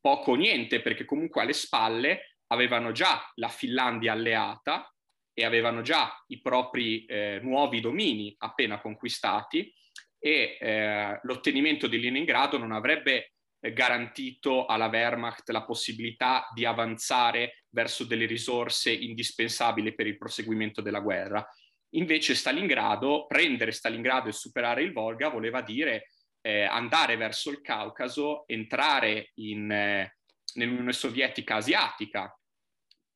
Poco 0.00 0.32
o 0.32 0.34
niente, 0.34 0.80
perché 0.80 1.04
comunque 1.04 1.42
alle 1.42 1.52
spalle 1.52 2.38
avevano 2.48 2.90
già 2.90 3.30
la 3.36 3.48
Finlandia 3.48 4.12
alleata 4.12 4.93
e 5.34 5.44
avevano 5.44 5.82
già 5.82 6.10
i 6.28 6.40
propri 6.40 7.04
eh, 7.04 7.40
nuovi 7.42 7.80
domini 7.80 8.34
appena 8.38 8.80
conquistati 8.80 9.70
e 10.18 10.56
eh, 10.58 11.20
l'ottenimento 11.24 11.86
di 11.86 12.00
Leningrado 12.00 12.56
non 12.56 12.72
avrebbe 12.72 13.32
eh, 13.60 13.72
garantito 13.72 14.64
alla 14.64 14.86
Wehrmacht 14.86 15.50
la 15.50 15.64
possibilità 15.64 16.48
di 16.54 16.64
avanzare 16.64 17.64
verso 17.68 18.04
delle 18.04 18.26
risorse 18.26 18.92
indispensabili 18.92 19.94
per 19.94 20.06
il 20.06 20.16
proseguimento 20.16 20.80
della 20.80 21.00
guerra. 21.00 21.46
Invece 21.90 22.34
Stalingrado, 22.34 23.26
prendere 23.26 23.72
Stalingrado 23.72 24.28
e 24.28 24.32
superare 24.32 24.82
il 24.82 24.92
Volga 24.92 25.28
voleva 25.28 25.60
dire 25.60 26.10
eh, 26.40 26.62
andare 26.62 27.16
verso 27.16 27.50
il 27.50 27.60
Caucaso, 27.60 28.46
entrare 28.46 29.30
in, 29.34 29.70
eh, 29.70 30.16
nell'Unione 30.54 30.92
Sovietica 30.92 31.56
asiatica, 31.56 32.34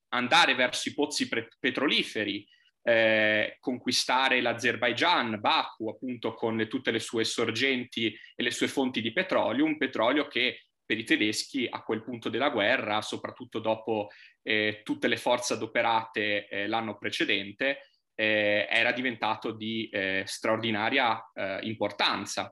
andare 0.09 0.55
verso 0.55 0.89
i 0.89 0.95
pozzi 0.95 1.29
pre- 1.29 1.49
petroliferi, 1.59 2.47
eh, 2.83 3.57
conquistare 3.61 4.41
l'Azerbaigian, 4.41 5.39
Baku, 5.41 5.91
appunto 5.91 6.35
con 6.35 6.57
le, 6.57 6.69
tutte 6.69 6.91
le 6.91 7.01
sue 7.01 7.25
sorgenti 7.25 8.07
e 8.35 8.43
le 8.43 8.51
sue 8.51 8.69
fonti 8.69 9.03
di 9.03 9.13
petrolio, 9.13 9.65
un 9.65 9.77
petrolio 9.77 10.27
che 10.27 10.63
per 10.89 10.97
i 10.97 11.05
tedeschi 11.05 11.67
a 11.69 11.83
quel 11.83 12.03
punto 12.03 12.31
della 12.31 12.49
guerra, 12.49 13.03
soprattutto 13.03 13.59
dopo 13.59 14.09
eh, 14.43 14.81
tutte 14.83 15.07
le 15.07 15.19
forze 15.19 15.53
adoperate 15.53 16.49
eh, 16.49 16.67
l'anno 16.67 16.97
precedente, 16.97 17.91
eh, 18.15 18.67
era 18.71 18.93
diventato 18.93 19.53
di 19.53 19.91
eh, 19.91 20.23
straordinaria 20.27 21.31
eh, 21.35 21.59
importanza. 21.65 22.51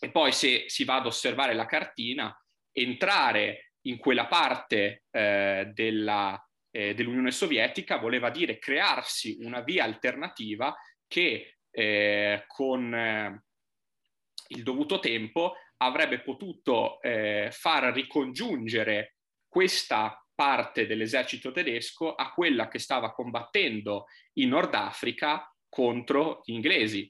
E 0.00 0.10
poi 0.10 0.32
se 0.32 0.64
si 0.68 0.84
va 0.84 0.96
ad 0.96 1.06
osservare 1.06 1.52
la 1.52 1.66
cartina, 1.66 2.34
entrare 2.72 3.72
in 3.82 3.98
quella 3.98 4.26
parte 4.26 5.04
della, 5.10 6.43
eh, 6.76 6.92
dell'Unione 6.92 7.30
Sovietica 7.30 7.98
voleva 7.98 8.30
dire 8.30 8.58
crearsi 8.58 9.36
una 9.42 9.60
via 9.60 9.84
alternativa 9.84 10.74
che 11.06 11.58
eh, 11.70 12.44
con 12.48 12.92
eh, 12.92 13.44
il 14.48 14.62
dovuto 14.64 14.98
tempo 14.98 15.54
avrebbe 15.76 16.20
potuto 16.22 17.00
eh, 17.00 17.50
far 17.52 17.92
ricongiungere 17.92 19.18
questa 19.46 20.20
parte 20.34 20.86
dell'esercito 20.86 21.52
tedesco 21.52 22.16
a 22.16 22.32
quella 22.32 22.66
che 22.66 22.80
stava 22.80 23.12
combattendo 23.12 24.06
in 24.34 24.48
Nord 24.48 24.74
Africa 24.74 25.48
contro 25.68 26.40
gli 26.44 26.54
inglesi. 26.54 27.08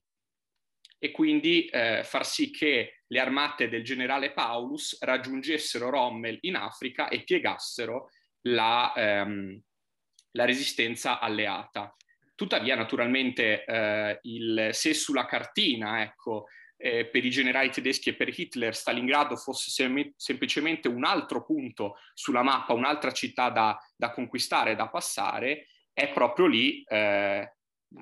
E 0.98 1.10
quindi 1.10 1.64
eh, 1.66 2.02
far 2.04 2.26
sì 2.26 2.50
che 2.50 3.02
le 3.06 3.18
armate 3.18 3.70
del 3.70 3.82
generale 3.82 4.32
Paulus 4.32 5.02
raggiungessero 5.02 5.88
Rommel 5.88 6.36
in 6.42 6.56
Africa 6.56 7.08
e 7.08 7.24
piegassero 7.24 8.10
la, 8.44 8.92
ehm, 8.94 9.60
la 10.32 10.44
resistenza 10.44 11.20
alleata. 11.20 11.94
Tuttavia, 12.34 12.74
naturalmente, 12.74 13.64
eh, 13.64 14.18
il, 14.22 14.68
se 14.72 14.92
sulla 14.92 15.24
cartina, 15.24 16.02
ecco, 16.02 16.46
eh, 16.76 17.06
per 17.06 17.24
i 17.24 17.30
generali 17.30 17.70
tedeschi 17.70 18.10
e 18.10 18.14
per 18.14 18.36
Hitler 18.36 18.74
Stalingrado 18.74 19.36
fosse 19.36 19.70
sem- 19.70 20.12
semplicemente 20.16 20.88
un 20.88 21.04
altro 21.04 21.44
punto 21.44 21.96
sulla 22.12 22.42
mappa, 22.42 22.72
un'altra 22.72 23.12
città 23.12 23.50
da, 23.50 23.78
da 23.96 24.10
conquistare, 24.10 24.74
da 24.74 24.88
passare, 24.88 25.68
è 25.92 26.12
proprio 26.12 26.46
lì, 26.46 26.82
eh, 26.82 27.54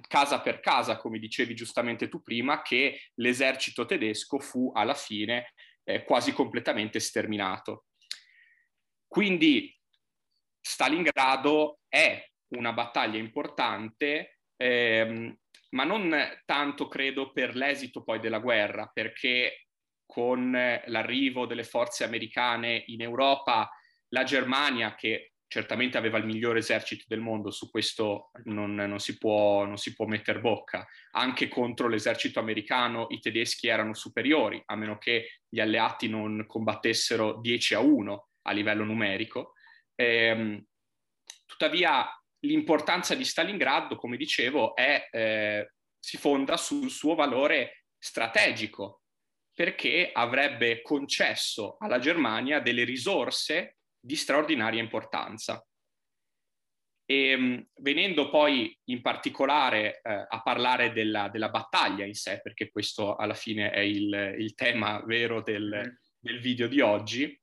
casa 0.09 0.41
per 0.41 0.61
casa, 0.61 0.97
come 0.97 1.19
dicevi 1.19 1.55
giustamente 1.55 2.09
tu 2.09 2.23
prima, 2.23 2.63
che 2.63 3.11
l'esercito 3.17 3.85
tedesco 3.85 4.39
fu 4.39 4.73
alla 4.75 4.95
fine 4.95 5.53
eh, 5.85 6.03
quasi 6.05 6.33
completamente 6.33 6.99
sterminato. 6.99 7.87
Quindi 9.07 9.79
Stalingrado 10.63 11.81
è 11.89 12.25
una 12.55 12.73
battaglia 12.73 13.19
importante, 13.19 14.39
ehm, 14.57 15.37
ma 15.71 15.85
non 15.85 16.17
tanto 16.45 16.89
credo 16.89 17.33
per 17.33 17.57
l'esito 17.57 18.03
poi 18.03 18.21
della 18.21 18.39
guerra, 18.39 18.91
perché 18.93 19.67
con 20.07 20.53
l'arrivo 20.53 21.47
delle 21.47 21.65
forze 21.65 22.05
americane 22.05 22.85
in 22.87 23.01
Europa, 23.01 23.71
la 24.09 24.25
Germania, 24.25 24.95
che 24.95 25.33
certamente 25.53 25.99
aveva 25.99 26.17
il 26.17 26.25
migliore 26.25 26.61
esercito 26.61 27.05
del 27.09 27.21
mondo, 27.21 27.51
su 27.51 27.71
questo 27.71 28.31
non, 28.45 28.75
non, 28.75 28.99
si 28.99 29.19
può, 29.19 29.67
non 29.67 29.77
si 29.77 29.95
può 29.95 30.07
mettere 30.07 30.41
bocca. 30.41 30.87
Anche 31.11 31.49
contro 31.49 31.89
l'esercito 31.89 32.41
americano 32.41 33.07
i 33.11 33.21
tedeschi 33.21 33.69
erano 33.69 33.95
superiori, 33.95 34.63
a 34.65 34.77
meno 34.77 34.97
che 34.97 35.41
gli 35.49 35.61
alleati 35.61 36.09
non 36.09 36.45
combattessero 36.47 37.39
10 37.41 37.75
a 37.75 37.81
1 37.81 38.29
a 38.43 38.53
livello 38.53 38.85
numerico. 38.85 39.53
Ehm, 40.03 40.65
tuttavia 41.47 42.09
l'importanza 42.41 43.15
di 43.15 43.25
Stalingrado, 43.25 43.97
come 43.97 44.17
dicevo, 44.17 44.75
è, 44.75 45.09
eh, 45.11 45.75
si 45.99 46.17
fonda 46.17 46.57
sul 46.57 46.91
suo 46.91 47.15
valore 47.15 47.85
strategico, 47.97 49.03
perché 49.55 50.11
avrebbe 50.13 50.83
concesso 50.83 51.77
alla 51.79 52.01
Germania 52.01 52.59
delle 52.59 52.83
risorse 52.83 53.77
di 54.01 54.17
straordinaria 54.17 54.81
importanza. 54.81 55.65
E, 57.05 57.29
ehm, 57.29 57.69
venendo 57.77 58.29
poi 58.29 58.77
in 58.87 59.03
particolare 59.03 60.01
eh, 60.03 60.27
a 60.29 60.43
parlare 60.43 60.93
della, 60.93 61.29
della, 61.29 61.51
battaglia 61.51 62.05
in 62.05 62.15
sé, 62.15 62.41
perché 62.43 62.71
questo 62.71 63.15
alla 63.15 63.35
fine 63.35 63.71
è 63.71 63.81
il, 63.81 64.35
il 64.39 64.55
tema 64.55 65.01
vero 65.05 65.43
del, 65.43 65.83
mm. 65.87 65.95
del 66.19 66.41
video 66.41 66.67
di 66.67 66.81
oggi, 66.81 67.41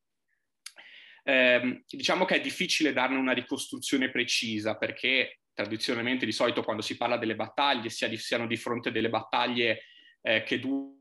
eh, 1.29 1.83
diciamo 1.87 2.25
che 2.25 2.35
è 2.35 2.41
difficile 2.41 2.91
darne 2.91 3.17
una 3.17 3.33
ricostruzione 3.33 4.09
precisa 4.09 4.77
perché 4.77 5.41
tradizionalmente 5.53 6.25
di 6.25 6.31
solito 6.31 6.63
quando 6.63 6.81
si 6.81 6.97
parla 6.97 7.17
delle 7.17 7.35
battaglie 7.35 7.89
sia 7.89 8.07
di, 8.07 8.17
siano 8.17 8.47
di 8.47 8.57
fronte 8.57 8.91
delle 8.91 9.09
battaglie 9.09 9.83
eh, 10.21 10.41
che 10.41 10.59
durano 10.59 10.97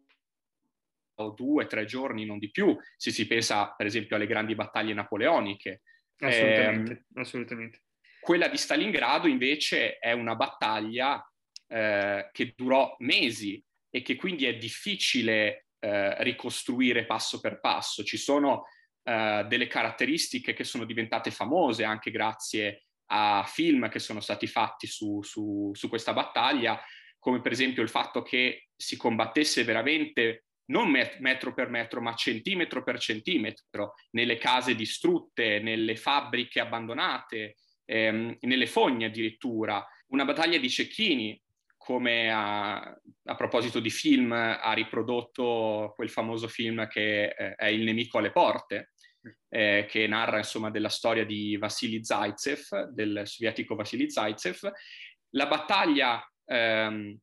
due, 1.35 1.67
tre 1.67 1.87
giorni, 1.87 2.27
non 2.27 2.39
di 2.39 2.51
più, 2.51 2.77
se 2.97 3.11
si 3.11 3.27
pensa 3.27 3.73
per 3.75 3.87
esempio 3.87 4.17
alle 4.17 4.27
grandi 4.27 4.55
battaglie 4.55 4.93
napoleoniche. 4.93 5.81
Assolutamente, 6.19 6.93
eh, 6.93 7.21
assolutamente. 7.21 7.83
Quella 8.21 8.49
di 8.49 8.59
Stalingrado 8.59 9.29
invece 9.29 9.99
è 9.99 10.13
una 10.13 10.35
battaglia 10.35 11.25
eh, 11.69 12.29
che 12.33 12.53
durò 12.55 12.95
mesi 12.99 13.65
e 13.89 14.03
che 14.03 14.17
quindi 14.17 14.45
è 14.45 14.59
difficile 14.59 15.69
eh, 15.79 16.23
ricostruire 16.23 17.07
passo 17.07 17.41
per 17.41 17.61
passo. 17.61 18.05
Ci 18.05 18.19
sono 18.19 18.67
eh, 19.09 19.47
delle 19.49 19.69
caratteristiche 19.69 20.53
che 20.53 20.65
sono 20.65 20.85
diventate 20.85 21.31
famose 21.31 21.83
anche 21.83 22.11
grazie 22.11 22.89
a 23.07 23.43
film 23.47 23.89
che 23.89 24.01
sono 24.01 24.21
stati 24.21 24.47
fatti 24.47 24.87
su, 24.87 25.23
su, 25.23 25.71
su 25.73 25.89
questa 25.89 26.13
battaglia, 26.13 26.79
come 27.19 27.41
per 27.41 27.53
esempio 27.53 27.83
il 27.83 27.89
fatto 27.89 28.21
che 28.21 28.69
si 28.77 28.99
combattesse 28.99 29.65
veramente 29.65 30.45
non 30.67 30.91
metro 30.91 31.55
per 31.55 31.71
metro, 31.71 32.03
ma 32.03 32.13
centimetro 32.13 32.83
per 32.83 32.99
centimetro, 32.99 33.95
nelle 34.11 34.37
case 34.37 34.75
distrutte, 34.75 35.59
nelle 35.61 35.97
fabbriche 35.97 36.61
abbandonate, 36.61 37.57
ehm, 37.87 38.37
nelle 38.41 38.67
fogne 38.67 39.07
addirittura. 39.07 39.83
Una 40.09 40.27
battaglia 40.27 40.59
di 40.59 40.69
cecchini, 40.69 41.41
come 41.79 42.31
a, 42.31 42.75
a, 42.75 43.35
proposito 43.35 43.81
di 43.81 43.89
film 43.89 44.33
ha 44.33 44.73
riprodotto 44.75 45.95
quel 45.97 46.11
famoso 46.11 46.47
film 46.47 46.87
che 46.87 47.29
eh, 47.29 47.55
è 47.55 47.67
Il 47.69 47.85
nemico 47.85 48.19
alle 48.19 48.31
porte, 48.31 48.91
eh, 49.49 49.87
che 49.89 50.07
narra 50.07 50.39
insomma 50.39 50.71
della 50.71 50.89
storia 50.89 51.25
di 51.25 51.57
Vassili 51.57 52.05
Zaitsev, 52.05 52.91
del 52.91 53.23
sovietico 53.25 53.75
Vassili 53.75 54.11
Zaitsev. 54.11 54.71
La 55.31 55.47
battaglia 55.47 56.27
ehm, 56.45 57.19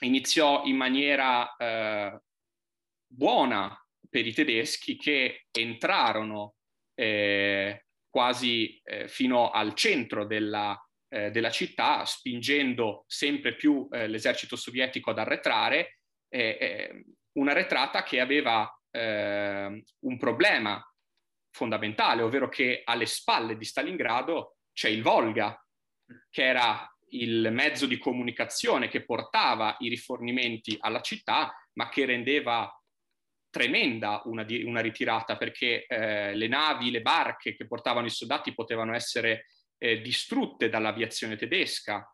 iniziò 0.00 0.64
in 0.64 0.76
maniera 0.76 1.54
eh, 1.56 2.20
buona 3.06 3.76
per 4.08 4.26
i 4.26 4.32
tedeschi 4.32 4.96
che 4.96 5.46
entrarono 5.50 6.54
eh, 6.94 7.86
quasi 8.08 8.80
eh, 8.84 9.08
fino 9.08 9.50
al 9.50 9.74
centro 9.74 10.26
della, 10.26 10.78
eh, 11.08 11.30
della, 11.30 11.50
città, 11.50 12.04
spingendo 12.04 13.04
sempre 13.06 13.54
più 13.54 13.88
eh, 13.90 14.06
l'esercito 14.06 14.56
sovietico 14.56 15.10
ad 15.10 15.18
arretrare, 15.18 15.98
una 17.32 17.52
retrata 17.52 18.02
che 18.02 18.20
aveva 18.20 18.66
ehm, 18.90 19.82
un 20.06 20.16
problema 20.16 20.82
fondamentale, 21.52 22.22
ovvero 22.22 22.48
che 22.48 22.82
alle 22.84 23.06
spalle 23.06 23.56
di 23.56 23.64
Stalingrado 23.64 24.56
c'è 24.72 24.88
il 24.88 25.02
Volga, 25.02 25.56
che 26.30 26.44
era 26.44 26.86
il 27.10 27.50
mezzo 27.52 27.86
di 27.86 27.98
comunicazione 27.98 28.88
che 28.88 29.04
portava 29.04 29.76
i 29.80 29.88
rifornimenti 29.88 30.76
alla 30.80 31.00
città, 31.00 31.54
ma 31.74 31.88
che 31.88 32.06
rendeva 32.06 32.70
tremenda 33.50 34.22
una, 34.24 34.46
una 34.64 34.80
ritirata 34.80 35.36
perché 35.36 35.84
eh, 35.86 36.34
le 36.34 36.48
navi, 36.48 36.90
le 36.90 37.02
barche 37.02 37.54
che 37.54 37.66
portavano 37.66 38.06
i 38.06 38.10
soldati 38.10 38.54
potevano 38.54 38.94
essere 38.94 39.46
eh, 39.76 40.00
distrutte 40.00 40.70
dall'aviazione 40.70 41.36
tedesca. 41.36 42.06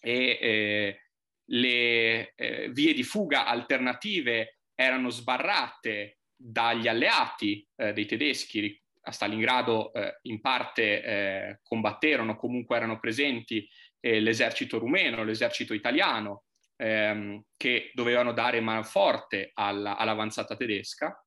E 0.00 0.38
eh, 0.40 1.02
le 1.50 2.32
eh, 2.34 2.68
vie 2.70 2.92
di 2.92 3.02
fuga 3.04 3.46
alternative 3.46 4.58
erano 4.74 5.10
sbarrate 5.10 6.17
dagli 6.38 6.88
alleati 6.88 7.66
eh, 7.76 7.92
dei 7.92 8.06
tedeschi. 8.06 8.80
A 9.08 9.12
Stalingrado 9.12 9.92
eh, 9.92 10.18
in 10.22 10.40
parte 10.40 11.58
combatterono, 11.62 12.36
comunque 12.36 12.76
erano 12.76 13.00
presenti 13.00 13.66
l'esercito 14.00 14.78
rumeno, 14.78 15.24
l'esercito 15.24 15.72
italiano, 15.72 16.44
ehm, 16.76 17.42
che 17.56 17.90
dovevano 17.94 18.32
dare 18.32 18.60
manforte 18.60 19.50
alla, 19.54 19.96
all'avanzata 19.96 20.56
tedesca 20.56 21.20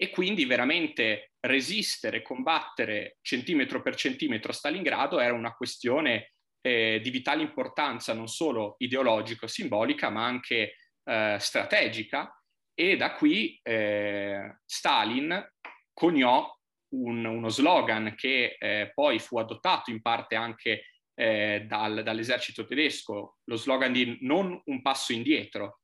e 0.00 0.10
quindi 0.10 0.44
veramente 0.44 1.32
resistere, 1.40 2.22
combattere 2.22 3.18
centimetro 3.20 3.82
per 3.82 3.96
centimetro 3.96 4.50
a 4.50 4.54
Stalingrado 4.54 5.18
era 5.18 5.34
una 5.34 5.54
questione 5.54 6.34
eh, 6.60 7.00
di 7.02 7.10
vitale 7.10 7.42
importanza 7.42 8.12
non 8.14 8.28
solo 8.28 8.76
ideologico-simbolica 8.78 10.08
ma 10.08 10.24
anche 10.24 10.74
eh, 11.04 11.36
strategica 11.38 12.32
e 12.80 12.96
da 12.96 13.12
qui 13.14 13.58
eh, 13.60 14.60
Stalin 14.64 15.52
coniò 15.92 16.48
un, 16.90 17.24
uno 17.24 17.48
slogan 17.48 18.14
che 18.14 18.56
eh, 18.56 18.92
poi 18.94 19.18
fu 19.18 19.36
adottato 19.36 19.90
in 19.90 20.00
parte 20.00 20.36
anche 20.36 20.84
eh, 21.14 21.64
dal, 21.66 22.04
dall'esercito 22.04 22.64
tedesco, 22.64 23.38
lo 23.42 23.56
slogan 23.56 23.92
di 23.92 24.18
non 24.20 24.62
un 24.66 24.80
passo 24.80 25.12
indietro, 25.12 25.80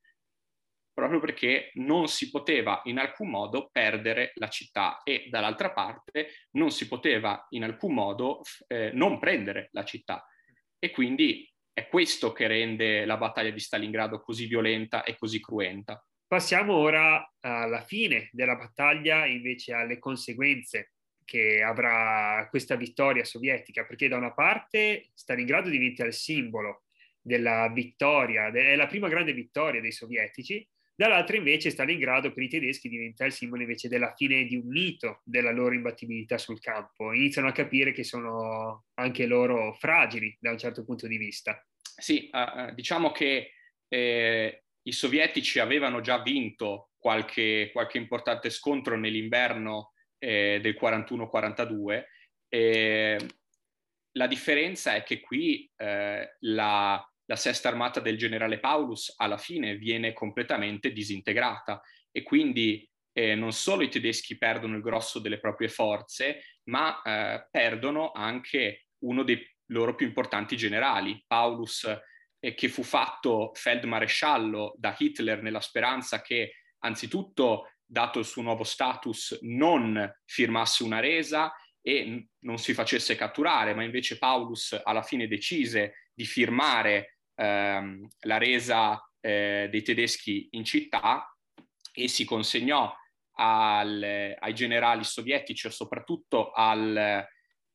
proprio 0.92 1.18
perché 1.18 1.72
non 1.74 2.06
si 2.06 2.30
poteva 2.30 2.80
in 2.84 2.98
alcun 2.98 3.28
modo 3.28 3.70
perdere 3.72 4.30
la 4.36 4.48
città 4.48 5.02
e 5.02 5.26
dall'altra 5.28 5.72
parte 5.72 6.46
non 6.52 6.70
si 6.70 6.86
poteva 6.86 7.44
in 7.50 7.64
alcun 7.64 7.92
modo 7.92 8.42
eh, 8.68 8.92
non 8.92 9.18
prendere 9.18 9.70
la 9.72 9.84
città. 9.84 10.24
E 10.78 10.92
quindi 10.92 11.52
è 11.72 11.88
questo 11.88 12.32
che 12.32 12.46
rende 12.46 13.04
la 13.04 13.16
battaglia 13.16 13.50
di 13.50 13.58
Stalingrado 13.58 14.20
così 14.20 14.46
violenta 14.46 15.02
e 15.02 15.16
così 15.18 15.40
cruenta. 15.40 16.00
Passiamo 16.34 16.74
ora 16.74 17.32
alla 17.42 17.82
fine 17.82 18.28
della 18.32 18.56
battaglia, 18.56 19.24
invece 19.24 19.72
alle 19.72 20.00
conseguenze 20.00 20.94
che 21.24 21.62
avrà 21.62 22.48
questa 22.50 22.74
vittoria 22.74 23.22
sovietica, 23.22 23.84
perché 23.84 24.08
da 24.08 24.16
una 24.16 24.32
parte 24.32 25.10
Stalingrado 25.14 25.68
diventa 25.68 26.04
il 26.04 26.12
simbolo 26.12 26.86
della 27.20 27.70
vittoria, 27.72 28.50
è 28.50 28.74
la 28.74 28.88
prima 28.88 29.06
grande 29.06 29.32
vittoria 29.32 29.80
dei 29.80 29.92
sovietici, 29.92 30.68
dall'altra 30.96 31.36
invece 31.36 31.70
Stalingrado 31.70 32.32
per 32.32 32.42
i 32.42 32.48
tedeschi 32.48 32.88
diventa 32.88 33.24
il 33.24 33.32
simbolo 33.32 33.62
invece 33.62 33.86
della 33.86 34.12
fine 34.16 34.42
di 34.42 34.56
un 34.56 34.66
mito 34.66 35.20
della 35.22 35.52
loro 35.52 35.72
imbattibilità 35.72 36.36
sul 36.36 36.58
campo. 36.58 37.12
Iniziano 37.12 37.46
a 37.46 37.52
capire 37.52 37.92
che 37.92 38.02
sono 38.02 38.86
anche 38.94 39.26
loro 39.26 39.72
fragili 39.74 40.36
da 40.40 40.50
un 40.50 40.58
certo 40.58 40.82
punto 40.82 41.06
di 41.06 41.16
vista. 41.16 41.64
Sì, 41.80 42.28
uh, 42.32 42.74
diciamo 42.74 43.12
che 43.12 43.52
eh, 43.86 44.63
i 44.86 44.92
sovietici 44.92 45.58
avevano 45.58 46.00
già 46.00 46.20
vinto 46.22 46.90
qualche, 46.98 47.70
qualche 47.72 47.98
importante 47.98 48.50
scontro 48.50 48.96
nell'inverno 48.96 49.92
eh, 50.18 50.58
del 50.62 50.76
41-42. 50.80 52.04
Eh, 52.48 53.18
la 54.12 54.26
differenza 54.26 54.94
è 54.94 55.02
che 55.02 55.20
qui 55.20 55.70
eh, 55.76 56.36
la, 56.40 57.12
la 57.24 57.36
sesta 57.36 57.68
armata 57.68 58.00
del 58.00 58.16
generale 58.16 58.58
Paulus 58.58 59.12
alla 59.16 59.38
fine 59.38 59.76
viene 59.76 60.12
completamente 60.12 60.92
disintegrata 60.92 61.80
e 62.10 62.22
quindi 62.22 62.88
eh, 63.12 63.34
non 63.34 63.52
solo 63.52 63.82
i 63.82 63.88
tedeschi 63.88 64.36
perdono 64.36 64.76
il 64.76 64.82
grosso 64.82 65.18
delle 65.18 65.38
proprie 65.38 65.68
forze, 65.68 66.42
ma 66.64 67.00
eh, 67.02 67.48
perdono 67.50 68.12
anche 68.12 68.86
uno 69.04 69.22
dei 69.22 69.46
loro 69.66 69.94
più 69.94 70.06
importanti 70.06 70.56
generali, 70.56 71.22
Paulus, 71.26 71.88
eh, 72.44 72.54
che 72.54 72.68
fu 72.68 72.82
fatto 72.82 73.52
feldmaresciallo 73.54 74.74
da 74.76 74.94
Hitler 74.96 75.40
nella 75.40 75.60
speranza 75.60 76.20
che 76.20 76.56
anzitutto 76.80 77.70
dato 77.86 78.18
il 78.18 78.26
suo 78.26 78.42
nuovo 78.42 78.64
status, 78.64 79.38
non 79.42 80.12
firmasse 80.26 80.82
una 80.82 81.00
resa 81.00 81.54
e 81.80 82.28
non 82.40 82.58
si 82.58 82.74
facesse 82.74 83.16
catturare, 83.16 83.74
ma 83.74 83.82
invece 83.82 84.18
Paulus 84.18 84.78
alla 84.82 85.02
fine 85.02 85.26
decise 85.26 86.10
di 86.12 86.26
firmare 86.26 87.18
ehm, 87.34 88.06
la 88.20 88.36
resa 88.36 89.02
eh, 89.20 89.68
dei 89.70 89.82
tedeschi 89.82 90.48
in 90.52 90.64
città 90.64 91.34
e 91.94 92.08
si 92.08 92.24
consegnò 92.24 92.94
al, 93.36 94.36
ai 94.38 94.54
generali 94.54 95.04
sovietici 95.04 95.66
e 95.66 95.70
soprattutto 95.70 96.50
al, 96.50 97.26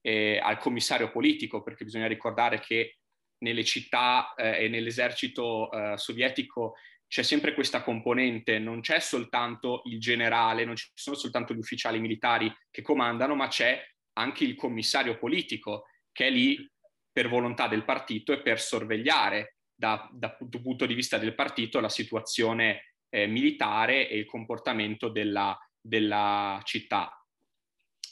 eh, 0.01 0.39
al, 0.41 0.57
commissario 0.59 1.09
politico, 1.09 1.63
perché 1.63 1.85
bisogna 1.85 2.07
ricordare 2.07 2.59
che 2.59 2.98
nelle 3.39 3.63
città 3.63 4.33
eh, 4.35 4.65
e 4.65 4.67
nell'esercito 4.69 5.71
eh, 5.71 5.97
sovietico 5.97 6.75
c'è 7.09 7.23
sempre 7.23 7.55
questa 7.55 7.81
componente, 7.81 8.59
non 8.59 8.81
c'è 8.81 8.99
soltanto 8.99 9.81
il 9.85 9.99
generale, 9.99 10.63
non 10.63 10.75
ci 10.75 10.91
sono 10.93 11.15
soltanto 11.15 11.55
gli 11.55 11.57
ufficiali 11.57 11.99
militari 11.99 12.55
che 12.69 12.83
comandano, 12.83 13.33
ma 13.33 13.47
c'è 13.47 13.83
anche 14.13 14.43
il 14.43 14.55
commissario 14.55 15.17
politico 15.17 15.85
che 16.11 16.27
è 16.27 16.29
lì 16.29 16.69
per 17.11 17.27
volontà 17.27 17.67
del 17.67 17.83
partito 17.83 18.31
e 18.31 18.41
per 18.41 18.59
sorvegliare 18.59 19.55
da, 19.73 20.07
dal 20.11 20.37
punto 20.37 20.85
di 20.85 20.93
vista 20.93 21.17
del 21.17 21.33
partito 21.33 21.79
la 21.79 21.89
situazione 21.89 22.93
eh, 23.09 23.25
militare 23.25 24.07
e 24.07 24.17
il 24.19 24.25
comportamento 24.25 25.09
della, 25.09 25.57
della 25.81 26.61
città, 26.63 27.25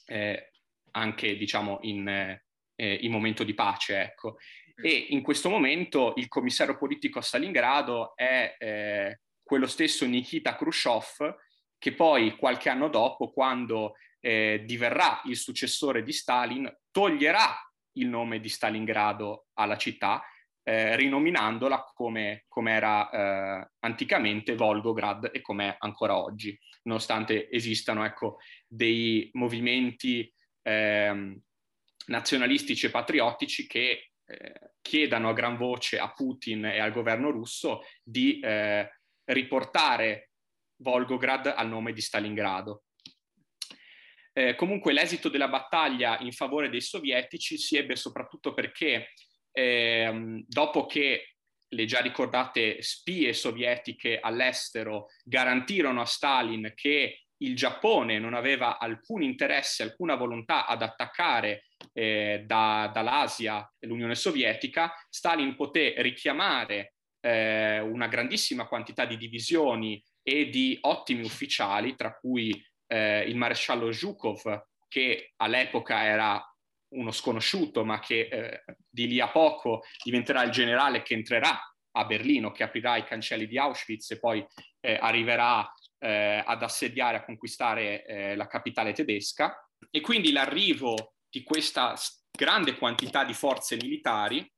eh, 0.05 0.51
anche 0.91 1.37
diciamo 1.37 1.79
in, 1.81 2.07
eh, 2.07 2.93
in 3.01 3.11
momento 3.11 3.43
di 3.43 3.53
pace. 3.53 4.01
Ecco. 4.01 4.37
E 4.79 5.07
in 5.09 5.21
questo 5.21 5.49
momento 5.49 6.13
il 6.17 6.27
commissario 6.27 6.77
politico 6.77 7.19
a 7.19 7.23
Stalingrado 7.23 8.15
è 8.15 8.55
eh, 8.59 9.19
quello 9.41 9.65
stesso 9.65 10.05
Nikita 10.05 10.55
Khrushchev, 10.55 11.35
che 11.79 11.93
poi 11.93 12.35
qualche 12.35 12.69
anno 12.69 12.87
dopo, 12.87 13.31
quando 13.31 13.95
eh, 14.19 14.63
diverrà 14.65 15.21
il 15.25 15.37
successore 15.37 16.03
di 16.03 16.11
Stalin, 16.11 16.71
toglierà 16.91 17.55
il 17.93 18.07
nome 18.07 18.39
di 18.39 18.49
Stalingrado 18.49 19.47
alla 19.53 19.77
città, 19.77 20.23
eh, 20.63 20.95
rinominandola 20.95 21.91
come, 21.95 22.43
come 22.47 22.71
era 22.73 23.09
eh, 23.09 23.71
anticamente 23.79 24.55
Volgograd 24.55 25.29
e 25.33 25.41
come 25.41 25.69
è 25.69 25.75
ancora 25.79 26.17
oggi, 26.17 26.57
nonostante 26.83 27.49
esistano 27.49 28.03
ecco, 28.03 28.37
dei 28.67 29.29
movimenti 29.33 30.31
ehm, 30.61 31.39
nazionalistici 32.07 32.85
e 32.85 32.91
patriottici 32.91 33.65
che 33.65 34.11
eh, 34.27 34.71
chiedano 34.81 35.29
a 35.29 35.33
gran 35.33 35.57
voce 35.57 35.97
a 35.97 36.11
Putin 36.11 36.65
e 36.65 36.79
al 36.79 36.91
governo 36.91 37.31
russo 37.31 37.81
di 38.03 38.39
eh, 38.39 38.89
riportare 39.25 40.31
Volgograd 40.77 41.53
al 41.55 41.67
nome 41.67 41.93
di 41.93 42.01
Stalingrado. 42.01 42.83
Eh, 44.33 44.53
comunque 44.55 44.93
l'esito 44.93 45.29
della 45.29 45.47
battaglia 45.47 46.19
in 46.19 46.31
favore 46.31 46.69
dei 46.69 46.81
sovietici 46.81 47.57
si 47.57 47.75
ebbe 47.75 47.95
soprattutto 47.95 48.53
perché 48.53 49.13
ehm, 49.51 50.43
dopo 50.45 50.85
che 50.85 51.37
le 51.69 51.85
già 51.85 51.99
ricordate 52.01 52.81
spie 52.81 53.33
sovietiche 53.33 54.19
all'estero 54.19 55.07
garantirono 55.23 56.01
a 56.01 56.05
Stalin 56.05 56.71
che 56.75 57.26
il 57.39 57.55
Giappone 57.55 58.19
non 58.19 58.33
aveva 58.33 58.77
alcun 58.79 59.21
interesse, 59.21 59.83
alcuna 59.83 60.15
volontà 60.15 60.65
ad 60.65 60.81
attaccare 60.81 61.65
eh, 61.93 62.43
da, 62.45 62.89
dall'Asia 62.93 63.69
l'Unione 63.81 64.15
Sovietica, 64.15 64.93
Stalin 65.09 65.55
poté 65.55 65.93
richiamare 65.97 66.93
eh, 67.19 67.79
una 67.79 68.07
grandissima 68.07 68.67
quantità 68.67 69.05
di 69.05 69.17
divisioni 69.17 70.01
e 70.23 70.49
di 70.49 70.77
ottimi 70.81 71.23
ufficiali, 71.23 71.95
tra 71.95 72.15
cui 72.15 72.63
eh, 72.87 73.21
il 73.21 73.35
maresciallo 73.35 73.91
Zhukov, 73.91 74.65
che 74.87 75.33
all'epoca 75.37 76.03
era 76.03 76.41
uno 76.89 77.11
sconosciuto, 77.11 77.83
ma 77.83 77.99
che 77.99 78.27
eh, 78.31 78.63
di 78.89 79.07
lì 79.07 79.19
a 79.19 79.29
poco 79.29 79.83
diventerà 80.03 80.43
il 80.43 80.51
generale 80.51 81.01
che 81.01 81.13
entrerà 81.13 81.59
a 81.91 82.05
Berlino, 82.05 82.51
che 82.51 82.63
aprirà 82.63 82.95
i 82.97 83.03
cancelli 83.03 83.47
di 83.47 83.57
Auschwitz 83.57 84.11
e 84.11 84.19
poi 84.19 84.45
eh, 84.79 84.97
arriverà 84.99 85.69
eh, 85.99 86.43
ad 86.45 86.63
assediare, 86.63 87.17
a 87.17 87.25
conquistare 87.25 88.05
eh, 88.05 88.35
la 88.35 88.47
capitale 88.47 88.93
tedesca. 88.93 89.55
E 89.91 90.01
quindi 90.01 90.31
l'arrivo 90.31 91.15
di 91.29 91.43
questa 91.43 91.95
grande 92.31 92.77
quantità 92.77 93.23
di 93.23 93.33
forze 93.33 93.75
militari 93.75 94.49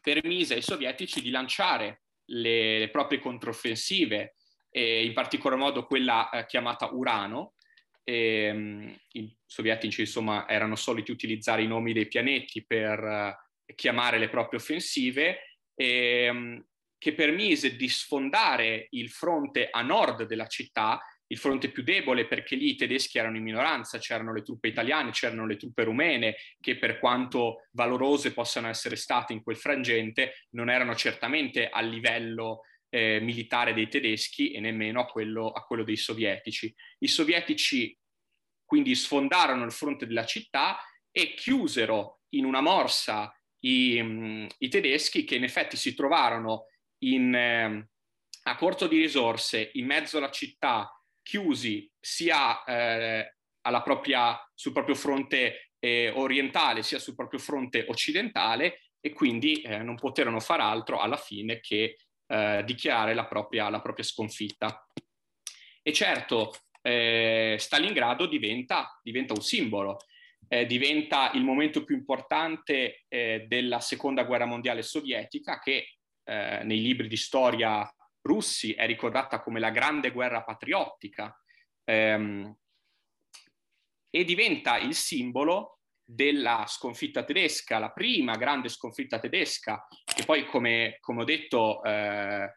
permise 0.00 0.54
ai 0.54 0.62
sovietici 0.62 1.22
di 1.22 1.30
lanciare 1.30 2.02
le, 2.26 2.78
le 2.78 2.90
proprie 2.90 3.18
controffensive, 3.18 4.34
eh, 4.70 5.04
in 5.04 5.12
particolar 5.12 5.58
modo 5.58 5.86
quella 5.86 6.28
eh, 6.30 6.46
chiamata 6.46 6.92
Urano. 6.92 7.54
E, 8.04 8.50
um, 8.50 8.98
I 9.12 9.36
sovietici 9.46 10.00
insomma 10.00 10.48
erano 10.48 10.74
soliti 10.74 11.12
utilizzare 11.12 11.62
i 11.62 11.68
nomi 11.68 11.92
dei 11.92 12.08
pianeti 12.08 12.64
per, 12.66 13.40
chiamare 13.74 14.18
le 14.18 14.28
proprie 14.28 14.60
offensive, 14.60 15.58
ehm, 15.74 16.64
che 17.02 17.14
permise 17.14 17.74
di 17.74 17.88
sfondare 17.88 18.86
il 18.90 19.10
fronte 19.10 19.66
a 19.68 19.82
nord 19.82 20.22
della 20.22 20.46
città, 20.46 21.00
il 21.26 21.36
fronte 21.36 21.72
più 21.72 21.82
debole 21.82 22.28
perché 22.28 22.54
lì 22.54 22.70
i 22.70 22.76
tedeschi 22.76 23.18
erano 23.18 23.38
in 23.38 23.42
minoranza, 23.42 23.98
c'erano 23.98 24.32
le 24.32 24.42
truppe 24.42 24.68
italiane, 24.68 25.10
c'erano 25.10 25.44
le 25.44 25.56
truppe 25.56 25.82
rumene 25.82 26.36
che 26.60 26.78
per 26.78 27.00
quanto 27.00 27.66
valorose 27.72 28.32
possano 28.32 28.68
essere 28.68 28.94
state 28.94 29.32
in 29.32 29.42
quel 29.42 29.56
frangente 29.56 30.46
non 30.50 30.70
erano 30.70 30.94
certamente 30.94 31.68
a 31.68 31.80
livello 31.80 32.60
eh, 32.88 33.18
militare 33.20 33.74
dei 33.74 33.88
tedeschi 33.88 34.52
e 34.52 34.60
nemmeno 34.60 35.00
a 35.00 35.06
quello, 35.06 35.50
a 35.50 35.64
quello 35.64 35.82
dei 35.82 35.96
sovietici. 35.96 36.72
I 37.00 37.08
sovietici 37.08 37.98
quindi 38.64 38.94
sfondarono 38.94 39.64
il 39.64 39.72
fronte 39.72 40.06
della 40.06 40.24
città 40.24 40.78
e 41.10 41.34
chiusero 41.34 42.20
in 42.34 42.44
una 42.44 42.60
morsa 42.60 43.36
i, 43.64 44.00
mm, 44.00 44.46
i 44.58 44.68
tedeschi 44.68 45.24
che 45.24 45.34
in 45.34 45.42
effetti 45.42 45.76
si 45.76 45.96
trovarono 45.96 46.66
in, 47.02 47.34
eh, 47.34 47.88
a 48.44 48.56
corto 48.56 48.86
di 48.86 48.98
risorse 48.98 49.70
in 49.74 49.86
mezzo 49.86 50.18
alla 50.18 50.30
città, 50.30 50.90
chiusi 51.22 51.90
sia 51.98 52.64
eh, 52.64 53.36
propria, 53.82 54.38
sul 54.54 54.72
proprio 54.72 54.94
fronte 54.94 55.72
eh, 55.78 56.10
orientale 56.14 56.82
sia 56.82 56.98
sul 56.98 57.16
proprio 57.16 57.40
fronte 57.40 57.84
occidentale 57.88 58.82
e 59.00 59.12
quindi 59.12 59.60
eh, 59.62 59.78
non 59.78 59.96
poterono 59.96 60.38
far 60.38 60.60
altro 60.60 61.00
alla 61.00 61.16
fine 61.16 61.58
che 61.58 61.96
eh, 62.26 62.62
dichiarare 62.64 63.14
la 63.14 63.26
propria, 63.26 63.68
la 63.68 63.80
propria, 63.80 64.04
sconfitta. 64.04 64.86
E 65.82 65.92
certo, 65.92 66.54
eh, 66.82 67.56
Stalingrado 67.58 68.26
diventa, 68.26 69.00
diventa, 69.02 69.32
un 69.32 69.42
simbolo, 69.42 69.98
eh, 70.46 70.66
diventa 70.66 71.32
il 71.34 71.42
momento 71.42 71.82
più 71.82 71.96
importante 71.96 73.04
eh, 73.08 73.46
della 73.48 73.80
seconda 73.80 74.22
guerra 74.22 74.46
mondiale 74.46 74.82
sovietica 74.82 75.58
che 75.58 75.96
eh, 76.24 76.62
nei 76.64 76.80
libri 76.80 77.08
di 77.08 77.16
storia 77.16 77.90
russi 78.22 78.72
è 78.72 78.86
ricordata 78.86 79.40
come 79.42 79.60
la 79.60 79.70
grande 79.70 80.10
guerra 80.10 80.42
patriottica 80.42 81.36
ehm, 81.84 82.56
e 84.10 84.24
diventa 84.24 84.78
il 84.78 84.94
simbolo 84.94 85.78
della 86.04 86.64
sconfitta 86.66 87.24
tedesca, 87.24 87.78
la 87.78 87.90
prima 87.90 88.36
grande 88.36 88.68
sconfitta 88.68 89.18
tedesca, 89.18 89.86
che 90.04 90.24
poi, 90.24 90.46
come, 90.46 90.98
come 91.00 91.22
ho 91.22 91.24
detto, 91.24 91.82
eh, 91.82 92.52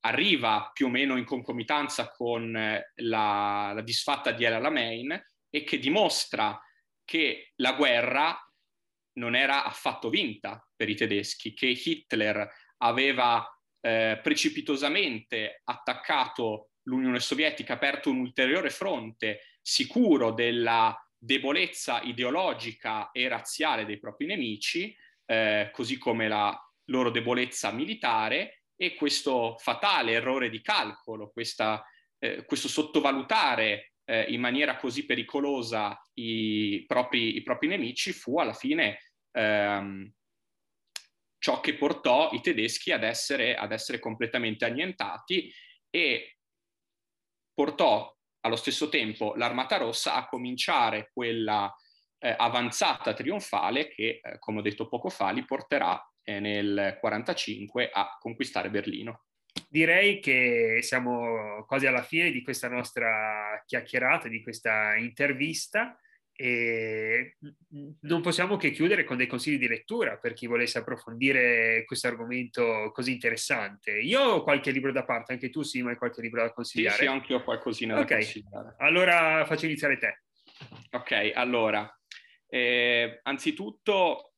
arriva 0.00 0.70
più 0.72 0.86
o 0.86 0.90
meno 0.90 1.16
in 1.16 1.24
concomitanza 1.24 2.10
con 2.10 2.54
eh, 2.54 2.92
la, 2.96 3.72
la 3.74 3.82
disfatta 3.82 4.32
di 4.32 4.44
El 4.44 4.54
Alamein 4.54 5.24
e 5.48 5.64
che 5.64 5.78
dimostra 5.78 6.60
che 7.04 7.52
la 7.56 7.72
guerra 7.72 8.38
non 9.14 9.34
era 9.34 9.64
affatto 9.64 10.10
vinta 10.10 10.64
per 10.76 10.88
i 10.88 10.94
tedeschi, 10.94 11.54
che 11.54 11.66
Hitler 11.66 12.48
aveva 12.78 13.46
eh, 13.80 14.18
precipitosamente 14.22 15.60
attaccato 15.64 16.70
l'Unione 16.84 17.20
Sovietica, 17.20 17.74
aperto 17.74 18.10
un 18.10 18.20
ulteriore 18.20 18.70
fronte 18.70 19.40
sicuro 19.60 20.32
della 20.32 20.96
debolezza 21.16 22.00
ideologica 22.02 23.10
e 23.10 23.28
razziale 23.28 23.84
dei 23.84 23.98
propri 23.98 24.26
nemici, 24.26 24.96
eh, 25.26 25.70
così 25.72 25.98
come 25.98 26.28
la 26.28 26.56
loro 26.86 27.10
debolezza 27.10 27.70
militare 27.72 28.62
e 28.76 28.94
questo 28.94 29.56
fatale 29.58 30.12
errore 30.12 30.48
di 30.48 30.62
calcolo, 30.62 31.30
questa, 31.30 31.84
eh, 32.18 32.44
questo 32.44 32.68
sottovalutare 32.68 33.92
eh, 34.04 34.22
in 34.28 34.40
maniera 34.40 34.76
così 34.76 35.04
pericolosa 35.04 35.98
i 36.14 36.84
propri, 36.86 37.36
i 37.36 37.42
propri 37.42 37.68
nemici 37.68 38.12
fu 38.12 38.38
alla 38.38 38.54
fine 38.54 38.98
ehm, 39.32 40.10
ciò 41.38 41.60
che 41.60 41.76
portò 41.76 42.30
i 42.32 42.40
tedeschi 42.40 42.92
ad 42.92 43.02
essere, 43.04 43.54
ad 43.54 43.72
essere 43.72 43.98
completamente 43.98 44.64
annientati 44.64 45.52
e 45.90 46.38
portò 47.54 48.14
allo 48.40 48.56
stesso 48.56 48.88
tempo 48.88 49.34
l'Armata 49.34 49.76
Rossa 49.76 50.14
a 50.14 50.26
cominciare 50.26 51.10
quella 51.12 51.72
eh, 52.18 52.34
avanzata 52.36 53.14
trionfale 53.14 53.88
che, 53.88 54.20
eh, 54.22 54.38
come 54.38 54.58
ho 54.58 54.62
detto 54.62 54.88
poco 54.88 55.08
fa, 55.08 55.30
li 55.30 55.44
porterà 55.44 56.00
eh, 56.22 56.40
nel 56.40 56.66
1945 56.66 57.90
a 57.92 58.16
conquistare 58.18 58.70
Berlino. 58.70 59.24
Direi 59.68 60.20
che 60.20 60.78
siamo 60.82 61.64
quasi 61.66 61.86
alla 61.86 62.02
fine 62.02 62.30
di 62.30 62.42
questa 62.42 62.68
nostra 62.68 63.62
chiacchierata, 63.66 64.28
di 64.28 64.42
questa 64.42 64.96
intervista. 64.96 65.98
E 66.40 67.36
non 68.02 68.22
possiamo 68.22 68.56
che 68.56 68.70
chiudere 68.70 69.02
con 69.02 69.16
dei 69.16 69.26
consigli 69.26 69.58
di 69.58 69.66
lettura 69.66 70.18
per 70.18 70.34
chi 70.34 70.46
volesse 70.46 70.78
approfondire 70.78 71.82
questo 71.84 72.06
argomento 72.06 72.92
così 72.94 73.10
interessante. 73.10 73.98
Io 73.98 74.20
ho 74.20 74.42
qualche 74.44 74.70
libro 74.70 74.92
da 74.92 75.04
parte, 75.04 75.32
anche 75.32 75.50
tu 75.50 75.62
Simo 75.62 75.88
hai 75.88 75.96
qualche 75.96 76.20
libro 76.20 76.40
da 76.40 76.52
consigliare? 76.52 76.94
Sì, 76.94 77.02
sì 77.02 77.08
anche 77.08 77.32
io 77.32 77.38
ho 77.38 77.42
qualcosina 77.42 77.94
okay. 77.94 78.06
da 78.06 78.14
consigliare. 78.14 78.74
Allora 78.78 79.44
faccio 79.46 79.66
iniziare 79.66 79.98
te. 79.98 80.22
Ok, 80.90 81.32
allora, 81.34 81.92
eh, 82.46 83.18
anzitutto 83.24 84.34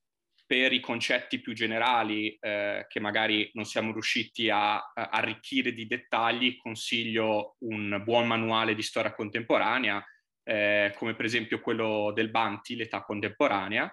per 0.46 0.72
i 0.72 0.80
concetti 0.80 1.38
più 1.42 1.52
generali 1.52 2.34
eh, 2.40 2.86
che 2.88 2.98
magari 2.98 3.50
non 3.52 3.66
siamo 3.66 3.92
riusciti 3.92 4.48
a, 4.48 4.76
a 4.76 5.10
arricchire 5.10 5.74
di 5.74 5.86
dettagli, 5.86 6.56
consiglio 6.56 7.56
un 7.58 8.00
buon 8.02 8.26
manuale 8.26 8.74
di 8.74 8.82
storia 8.82 9.14
contemporanea 9.14 10.02
eh, 10.50 10.92
come 10.96 11.14
per 11.14 11.24
esempio 11.24 11.60
quello 11.60 12.10
del 12.12 12.28
Banti, 12.28 12.74
l'età 12.74 13.02
contemporanea. 13.02 13.88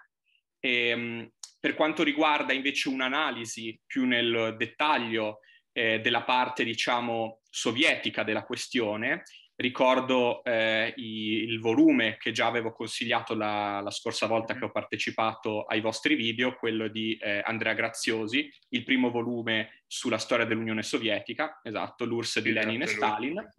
E, 0.59 0.87
ehm, 0.87 1.31
per 1.59 1.75
quanto 1.75 2.03
riguarda 2.03 2.53
invece 2.53 2.89
un'analisi 2.89 3.79
più 3.85 4.05
nel 4.05 4.55
dettaglio 4.57 5.39
eh, 5.71 5.99
della 5.99 6.23
parte, 6.23 6.63
diciamo, 6.63 7.41
sovietica 7.49 8.23
della 8.23 8.43
questione, 8.43 9.23
ricordo 9.55 10.43
eh, 10.43 10.93
il 10.97 11.59
volume 11.59 12.17
che 12.17 12.31
già 12.31 12.47
avevo 12.47 12.71
consigliato 12.73 13.35
la, 13.35 13.79
la, 13.81 13.91
scorsa 13.91 14.27
volta 14.27 14.55
che 14.55 14.65
ho 14.65 14.71
partecipato 14.71 15.63
ai 15.63 15.81
vostri 15.81 16.15
video, 16.15 16.55
quello 16.55 16.87
di 16.87 17.17
eh, 17.17 17.41
Andrea 17.43 17.73
Graziosi, 17.73 18.51
il 18.69 18.83
primo 18.83 19.11
volume 19.11 19.83
sulla 19.85 20.19
storia 20.19 20.45
dell'Unione 20.45 20.83
Sovietica, 20.83 21.59
esatto, 21.63 22.05
l'URSS 22.05 22.39
di 22.41 22.51
Lenin 22.51 22.81
e 22.83 22.87
Stalin 22.87 23.51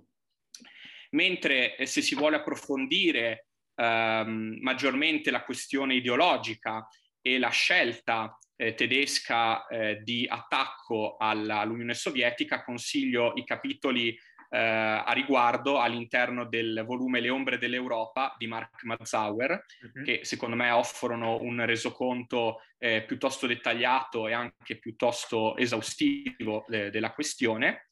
mentre 1.10 1.76
eh, 1.76 1.86
se 1.86 2.02
si 2.02 2.14
vuole 2.14 2.36
approfondire 2.36 3.46
ehm, 3.74 4.58
maggiormente 4.60 5.30
la 5.30 5.42
questione 5.42 5.94
ideologica 5.94 6.86
e 7.20 7.38
la 7.38 7.50
scelta 7.50 8.38
eh, 8.56 8.74
tedesca 8.74 9.66
eh, 9.66 10.00
di 10.02 10.26
attacco 10.28 11.16
alla, 11.18 11.60
all'Unione 11.60 11.94
Sovietica, 11.94 12.64
consiglio 12.64 13.32
i 13.36 13.44
capitoli 13.44 14.16
eh, 14.50 14.58
a 14.58 15.12
riguardo 15.12 15.78
all'interno 15.78 16.46
del 16.46 16.82
volume 16.86 17.20
Le 17.20 17.28
ombre 17.28 17.58
dell'Europa 17.58 18.34
di 18.38 18.46
Mark 18.46 18.82
Mazauer, 18.84 19.50
uh-huh. 19.52 20.02
che 20.02 20.20
secondo 20.22 20.56
me 20.56 20.70
offrono 20.70 21.38
un 21.40 21.64
resoconto 21.66 22.62
eh, 22.78 23.02
piuttosto 23.02 23.46
dettagliato 23.46 24.26
e 24.26 24.32
anche 24.32 24.78
piuttosto 24.78 25.56
esaustivo 25.56 26.66
eh, 26.68 26.90
della 26.90 27.12
questione. 27.12 27.87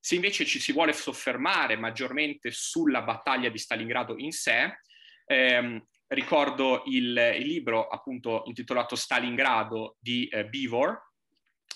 Se 0.00 0.14
invece 0.14 0.44
ci 0.44 0.60
si 0.60 0.72
vuole 0.72 0.92
soffermare 0.92 1.76
maggiormente 1.76 2.50
sulla 2.50 3.02
battaglia 3.02 3.48
di 3.48 3.58
Stalingrado 3.58 4.16
in 4.16 4.32
sé, 4.32 4.80
ehm, 5.26 5.82
ricordo 6.08 6.82
il, 6.86 7.16
il, 7.38 7.46
libro 7.46 7.88
appunto 7.88 8.42
intitolato 8.46 8.96
Stalingrado 8.96 9.96
di 9.98 10.26
eh, 10.28 10.46
Beevor, 10.46 11.00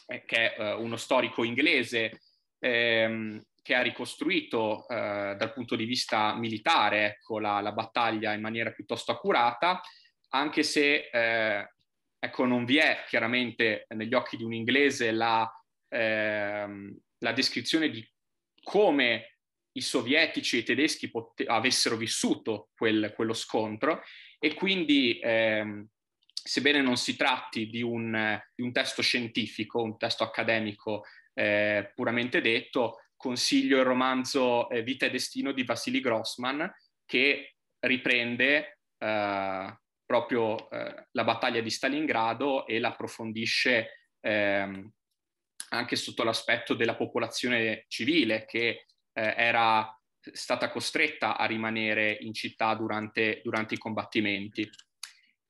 eh, 0.07 0.25
che 0.25 0.55
è 0.55 0.61
eh, 0.61 0.73
uno 0.75 0.97
storico 0.97 1.45
inglese 1.45 2.21
ehm, 2.59 3.41
che 3.63 3.75
ha 3.75 3.83
ricostruito 3.83 4.87
eh, 4.89 5.37
dal 5.39 5.53
punto 5.53 5.77
di 5.77 5.85
vista 5.85 6.35
militare 6.35 7.07
ecco, 7.07 7.39
la, 7.39 7.61
la, 7.61 7.73
battaglia 7.73 8.33
in 8.33 8.41
maniera 8.41 8.73
piuttosto 8.73 9.13
accurata, 9.13 9.81
anche 10.31 10.63
se 10.63 11.09
eh, 11.13 11.71
ecco, 12.19 12.45
non 12.45 12.65
vi 12.65 12.79
è 12.79 13.05
chiaramente 13.07 13.87
negli 13.91 14.15
occhi 14.15 14.37
di 14.37 14.45
un 14.45 14.53
inglese 14.53 15.13
la, 15.13 15.49
ehm, 15.89 16.97
la 17.19 17.33
descrizione 17.33 17.89
di 17.89 18.05
come 18.63 19.39
i 19.73 19.81
sovietici 19.81 20.57
e 20.57 20.61
i 20.61 20.65
tedeschi 20.65 21.11
pot- 21.11 21.43
avessero 21.47 21.97
vissuto 21.97 22.71
quel, 22.75 23.13
quello 23.15 23.33
scontro. 23.33 24.03
E 24.39 24.55
quindi 24.55 25.19
ehm, 25.23 25.87
sebbene 26.33 26.81
non 26.81 26.97
si 26.97 27.17
tratti 27.17 27.69
di 27.69 27.83
un, 27.83 28.41
di 28.55 28.63
un, 28.63 28.73
testo 28.73 29.03
scientifico, 29.03 29.83
un 29.83 29.97
testo 29.97 30.25
accademico 30.25 31.05
eh, 31.35 31.93
puramente 31.95 32.41
detto, 32.41 32.99
consiglio 33.17 33.79
il 33.79 33.85
romanzo 33.85 34.69
eh, 34.69 34.83
Vita 34.83 35.07
e 35.07 35.11
Destino 35.11 35.53
di 35.53 35.65
Vassili 35.65 36.01
Grossman 36.01 36.71
che 37.07 37.55
riprende 37.79 38.79
eh, 38.99 39.79
proprio 40.05 40.71
eh, 40.71 41.07
la 41.13 41.25
battaglia 41.25 41.61
di 41.61 41.71
Stalingrado 41.71 42.67
e 42.67 42.79
l'approfondisce 42.79 44.09
ehm, 44.21 44.93
anche 45.71 45.97
sotto 45.97 46.25
l'aspetto 46.25 46.75
della 46.75 46.97
popolazione 46.97 47.85
civile 47.89 48.45
che 48.45 48.87
eh, 49.13 49.35
era 49.37 49.97
stata 50.33 50.71
costretta 50.71 51.37
a 51.37 51.47
rimanere 51.47 52.17
in 52.21 52.33
città 52.33 52.75
durante, 52.75 53.41
durante 53.43 53.75
i 53.75 53.79
combattimenti. 53.79 54.69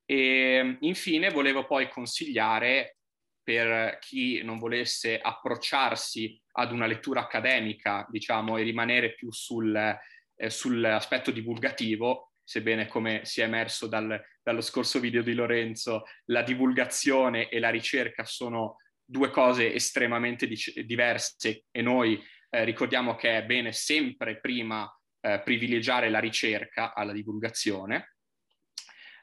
E 0.04 0.78
infine 0.80 1.30
volevo 1.30 1.66
poi 1.66 1.88
consigliare 1.88 2.96
per 3.42 3.98
chi 3.98 4.42
non 4.42 4.58
volesse 4.58 5.18
approcciarsi 5.20 6.40
ad 6.52 6.72
una 6.72 6.86
lettura 6.86 7.22
accademica, 7.22 8.06
diciamo, 8.08 8.56
e 8.56 8.62
rimanere 8.62 9.14
più 9.14 9.32
sul, 9.32 9.74
eh, 9.74 10.50
sull'aspetto 10.50 11.30
divulgativo, 11.30 12.32
sebbene 12.44 12.86
come 12.86 13.24
si 13.24 13.40
è 13.40 13.44
emerso 13.44 13.86
dal, 13.86 14.20
dallo 14.42 14.60
scorso 14.60 15.00
video 15.00 15.22
di 15.22 15.34
Lorenzo, 15.34 16.04
la 16.26 16.42
divulgazione 16.42 17.48
e 17.48 17.58
la 17.58 17.70
ricerca 17.70 18.24
sono 18.24 18.76
due 19.04 19.30
cose 19.30 19.72
estremamente 19.72 20.46
di- 20.46 20.84
diverse 20.84 21.64
e 21.70 21.82
noi 21.82 22.22
eh, 22.50 22.64
ricordiamo 22.64 23.14
che 23.14 23.38
è 23.38 23.44
bene 23.44 23.72
sempre 23.72 24.40
prima 24.40 24.90
eh, 25.20 25.40
privilegiare 25.44 26.10
la 26.10 26.18
ricerca 26.18 26.94
alla 26.94 27.12
divulgazione. 27.12 28.16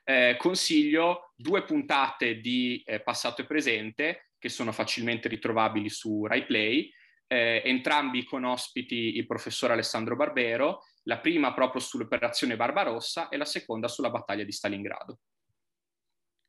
Eh, 0.04 0.36
consiglio 0.40 1.34
due 1.36 1.64
puntate 1.64 2.40
di 2.40 2.82
eh, 2.86 3.02
passato 3.02 3.42
e 3.42 3.46
presente 3.46 4.30
che 4.40 4.50
sono 4.50 4.72
facilmente 4.72 5.28
ritrovabili 5.28 5.90
su 5.90 6.26
RaiPlay, 6.26 6.92
eh, 7.28 7.62
entrambi 7.64 8.24
con 8.24 8.44
ospiti 8.44 9.18
il 9.18 9.28
professor 9.28 9.72
Alessandro 9.72 10.16
Barbero, 10.16 10.86
la 11.04 11.20
prima 11.20 11.54
proprio 11.54 11.82
sull'operazione 11.82 12.56
Barbarossa 12.56 13.30
e 13.30 13.38
la 13.38 13.46
seconda 13.46 13.88
sulla 13.88 14.10
battaglia 14.10 14.44
di 14.44 14.52
Stalingrado. 14.52 15.20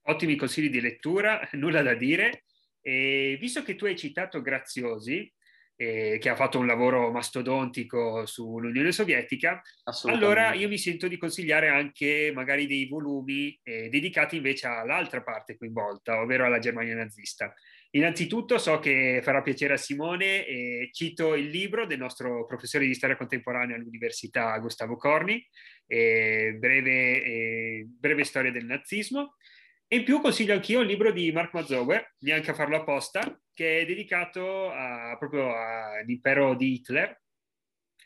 Ottimi 0.03 0.37
consigli 0.37 0.71
di 0.71 0.81
lettura, 0.81 1.47
nulla 1.53 1.83
da 1.83 1.95
dire. 1.95 2.45
E 2.81 3.37
visto 3.41 3.63
che 3.63 3.75
tu 3.75 3.85
hai 3.85 3.97
citato 3.97 4.41
Graziosi, 4.41 5.33
eh, 5.81 6.19
che 6.21 6.29
ha 6.29 6.37
fatto 6.37 6.59
un 6.59 6.67
lavoro 6.67 7.11
mastodontico 7.11 8.27
sull'Unione 8.27 8.93
Sovietica, 8.93 9.63
allora 10.05 10.53
io 10.53 10.69
mi 10.69 10.77
sento 10.77 11.09
di 11.09 11.17
consigliare 11.17 11.69
anche 11.69 12.31
magari 12.35 12.67
dei 12.67 12.87
volumi 12.87 13.59
eh, 13.63 13.89
dedicati 13.89 14.37
invece 14.37 14.67
all'altra 14.67 15.23
parte 15.23 15.57
coinvolta, 15.57 16.21
ovvero 16.21 16.45
alla 16.45 16.59
Germania 16.59 16.95
nazista. 16.95 17.55
Innanzitutto 17.93 18.59
so 18.59 18.79
che 18.79 19.21
farà 19.23 19.41
piacere 19.43 19.73
a 19.73 19.79
Simone 19.79 20.47
e 20.47 20.91
cito 20.93 21.35
il 21.35 21.49
libro 21.49 21.87
del 21.87 21.99
nostro 21.99 22.45
professore 22.45 22.87
di 22.87 22.95
storia 22.95 23.17
contemporanea 23.17 23.75
all'Università 23.75 24.57
Gustavo 24.59 24.97
Corni, 24.97 25.45
eh, 25.87 26.57
breve, 26.59 27.25
eh, 27.25 27.87
breve 27.89 28.25
storia 28.25 28.53
del 28.53 28.67
nazismo. 28.67 29.37
E 29.93 29.97
in 29.97 30.05
più 30.05 30.21
consiglio 30.21 30.53
anch'io 30.53 30.83
il 30.83 30.87
libro 30.87 31.11
di 31.11 31.33
Mark 31.33 31.53
Mazzower, 31.53 32.15
neanche 32.21 32.53
a 32.53 32.55
farlo 32.55 32.77
apposta, 32.77 33.37
che 33.53 33.81
è 33.81 33.85
dedicato 33.85 34.71
a, 34.71 35.17
proprio 35.19 35.53
all'impero 35.53 36.55
di 36.55 36.75
Hitler. 36.75 37.21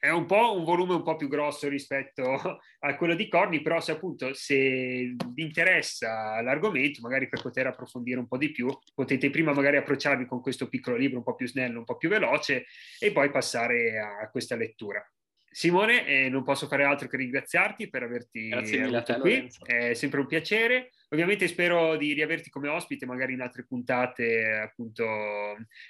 È 0.01 0.09
un 0.09 0.25
po' 0.25 0.57
un 0.57 0.64
volume 0.64 0.94
un 0.94 1.03
po' 1.03 1.16
più 1.16 1.29
grosso 1.29 1.68
rispetto 1.68 2.59
a 2.81 2.97
quello 2.97 3.14
di 3.14 3.29
Corni, 3.29 3.61
però 3.61 3.83
se 3.83 3.92
appunto 3.92 4.33
se 4.33 4.55
vi 4.55 5.42
interessa 5.42 6.40
l'argomento, 6.40 7.03
magari 7.03 7.29
per 7.29 7.42
poter 7.42 7.66
approfondire 7.66 8.18
un 8.18 8.29
po' 8.29 8.38
di 8.38 8.51
più, 8.51 8.66
potete 8.94 9.29
prima 9.29 9.53
magari 9.53 9.77
approcciarvi 9.77 10.25
con 10.25 10.40
questo 10.40 10.70
piccolo 10.70 10.97
libro 10.97 11.18
un 11.18 11.25
po' 11.25 11.35
più 11.35 11.47
snello, 11.47 11.81
un 11.81 11.85
po' 11.85 11.99
più 11.99 12.09
veloce 12.09 12.64
e 12.99 13.12
poi 13.12 13.31
passare 13.31 13.99
a 13.99 14.31
questa 14.31 14.57
lettura. 14.57 15.07
Simone, 15.54 16.04
eh, 16.04 16.28
non 16.28 16.42
posso 16.42 16.66
fare 16.66 16.82
altro 16.82 17.06
che 17.06 17.16
ringraziarti 17.16 17.88
per 17.88 18.02
averti 18.02 18.48
Grazie 18.48 18.80
mille 18.80 19.02
te, 19.04 19.18
qui. 19.20 19.34
Lorenzo. 19.34 19.64
È 19.64 19.94
sempre 19.94 20.18
un 20.18 20.26
piacere. 20.26 20.90
Ovviamente 21.10 21.46
spero 21.46 21.96
di 21.96 22.12
riaverti 22.12 22.50
come 22.50 22.66
ospite, 22.66 23.06
magari 23.06 23.34
in 23.34 23.40
altre 23.40 23.64
puntate 23.64 24.52
appunto 24.52 25.04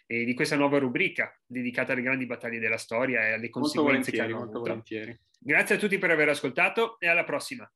eh, 0.07 0.25
di 0.27 0.35
questa 0.35 0.57
nuova 0.57 0.77
rubrica 0.77 1.35
dedicata 1.47 1.93
alle 1.93 2.03
grandi 2.03 2.27
battaglie 2.27 2.59
della 2.59 2.77
storia 2.77 3.27
e 3.27 3.33
alle 3.33 3.49
conseguenze 3.49 4.11
che 4.11 4.21
hanno 4.21 4.37
molto 4.37 4.61
avuto. 4.61 4.85
Grazie 5.39 5.77
a 5.77 5.79
tutti 5.79 5.97
per 5.97 6.11
aver 6.11 6.29
ascoltato 6.29 7.01
e 7.01 7.09
alla 7.09 7.25
prossima. 7.25 7.67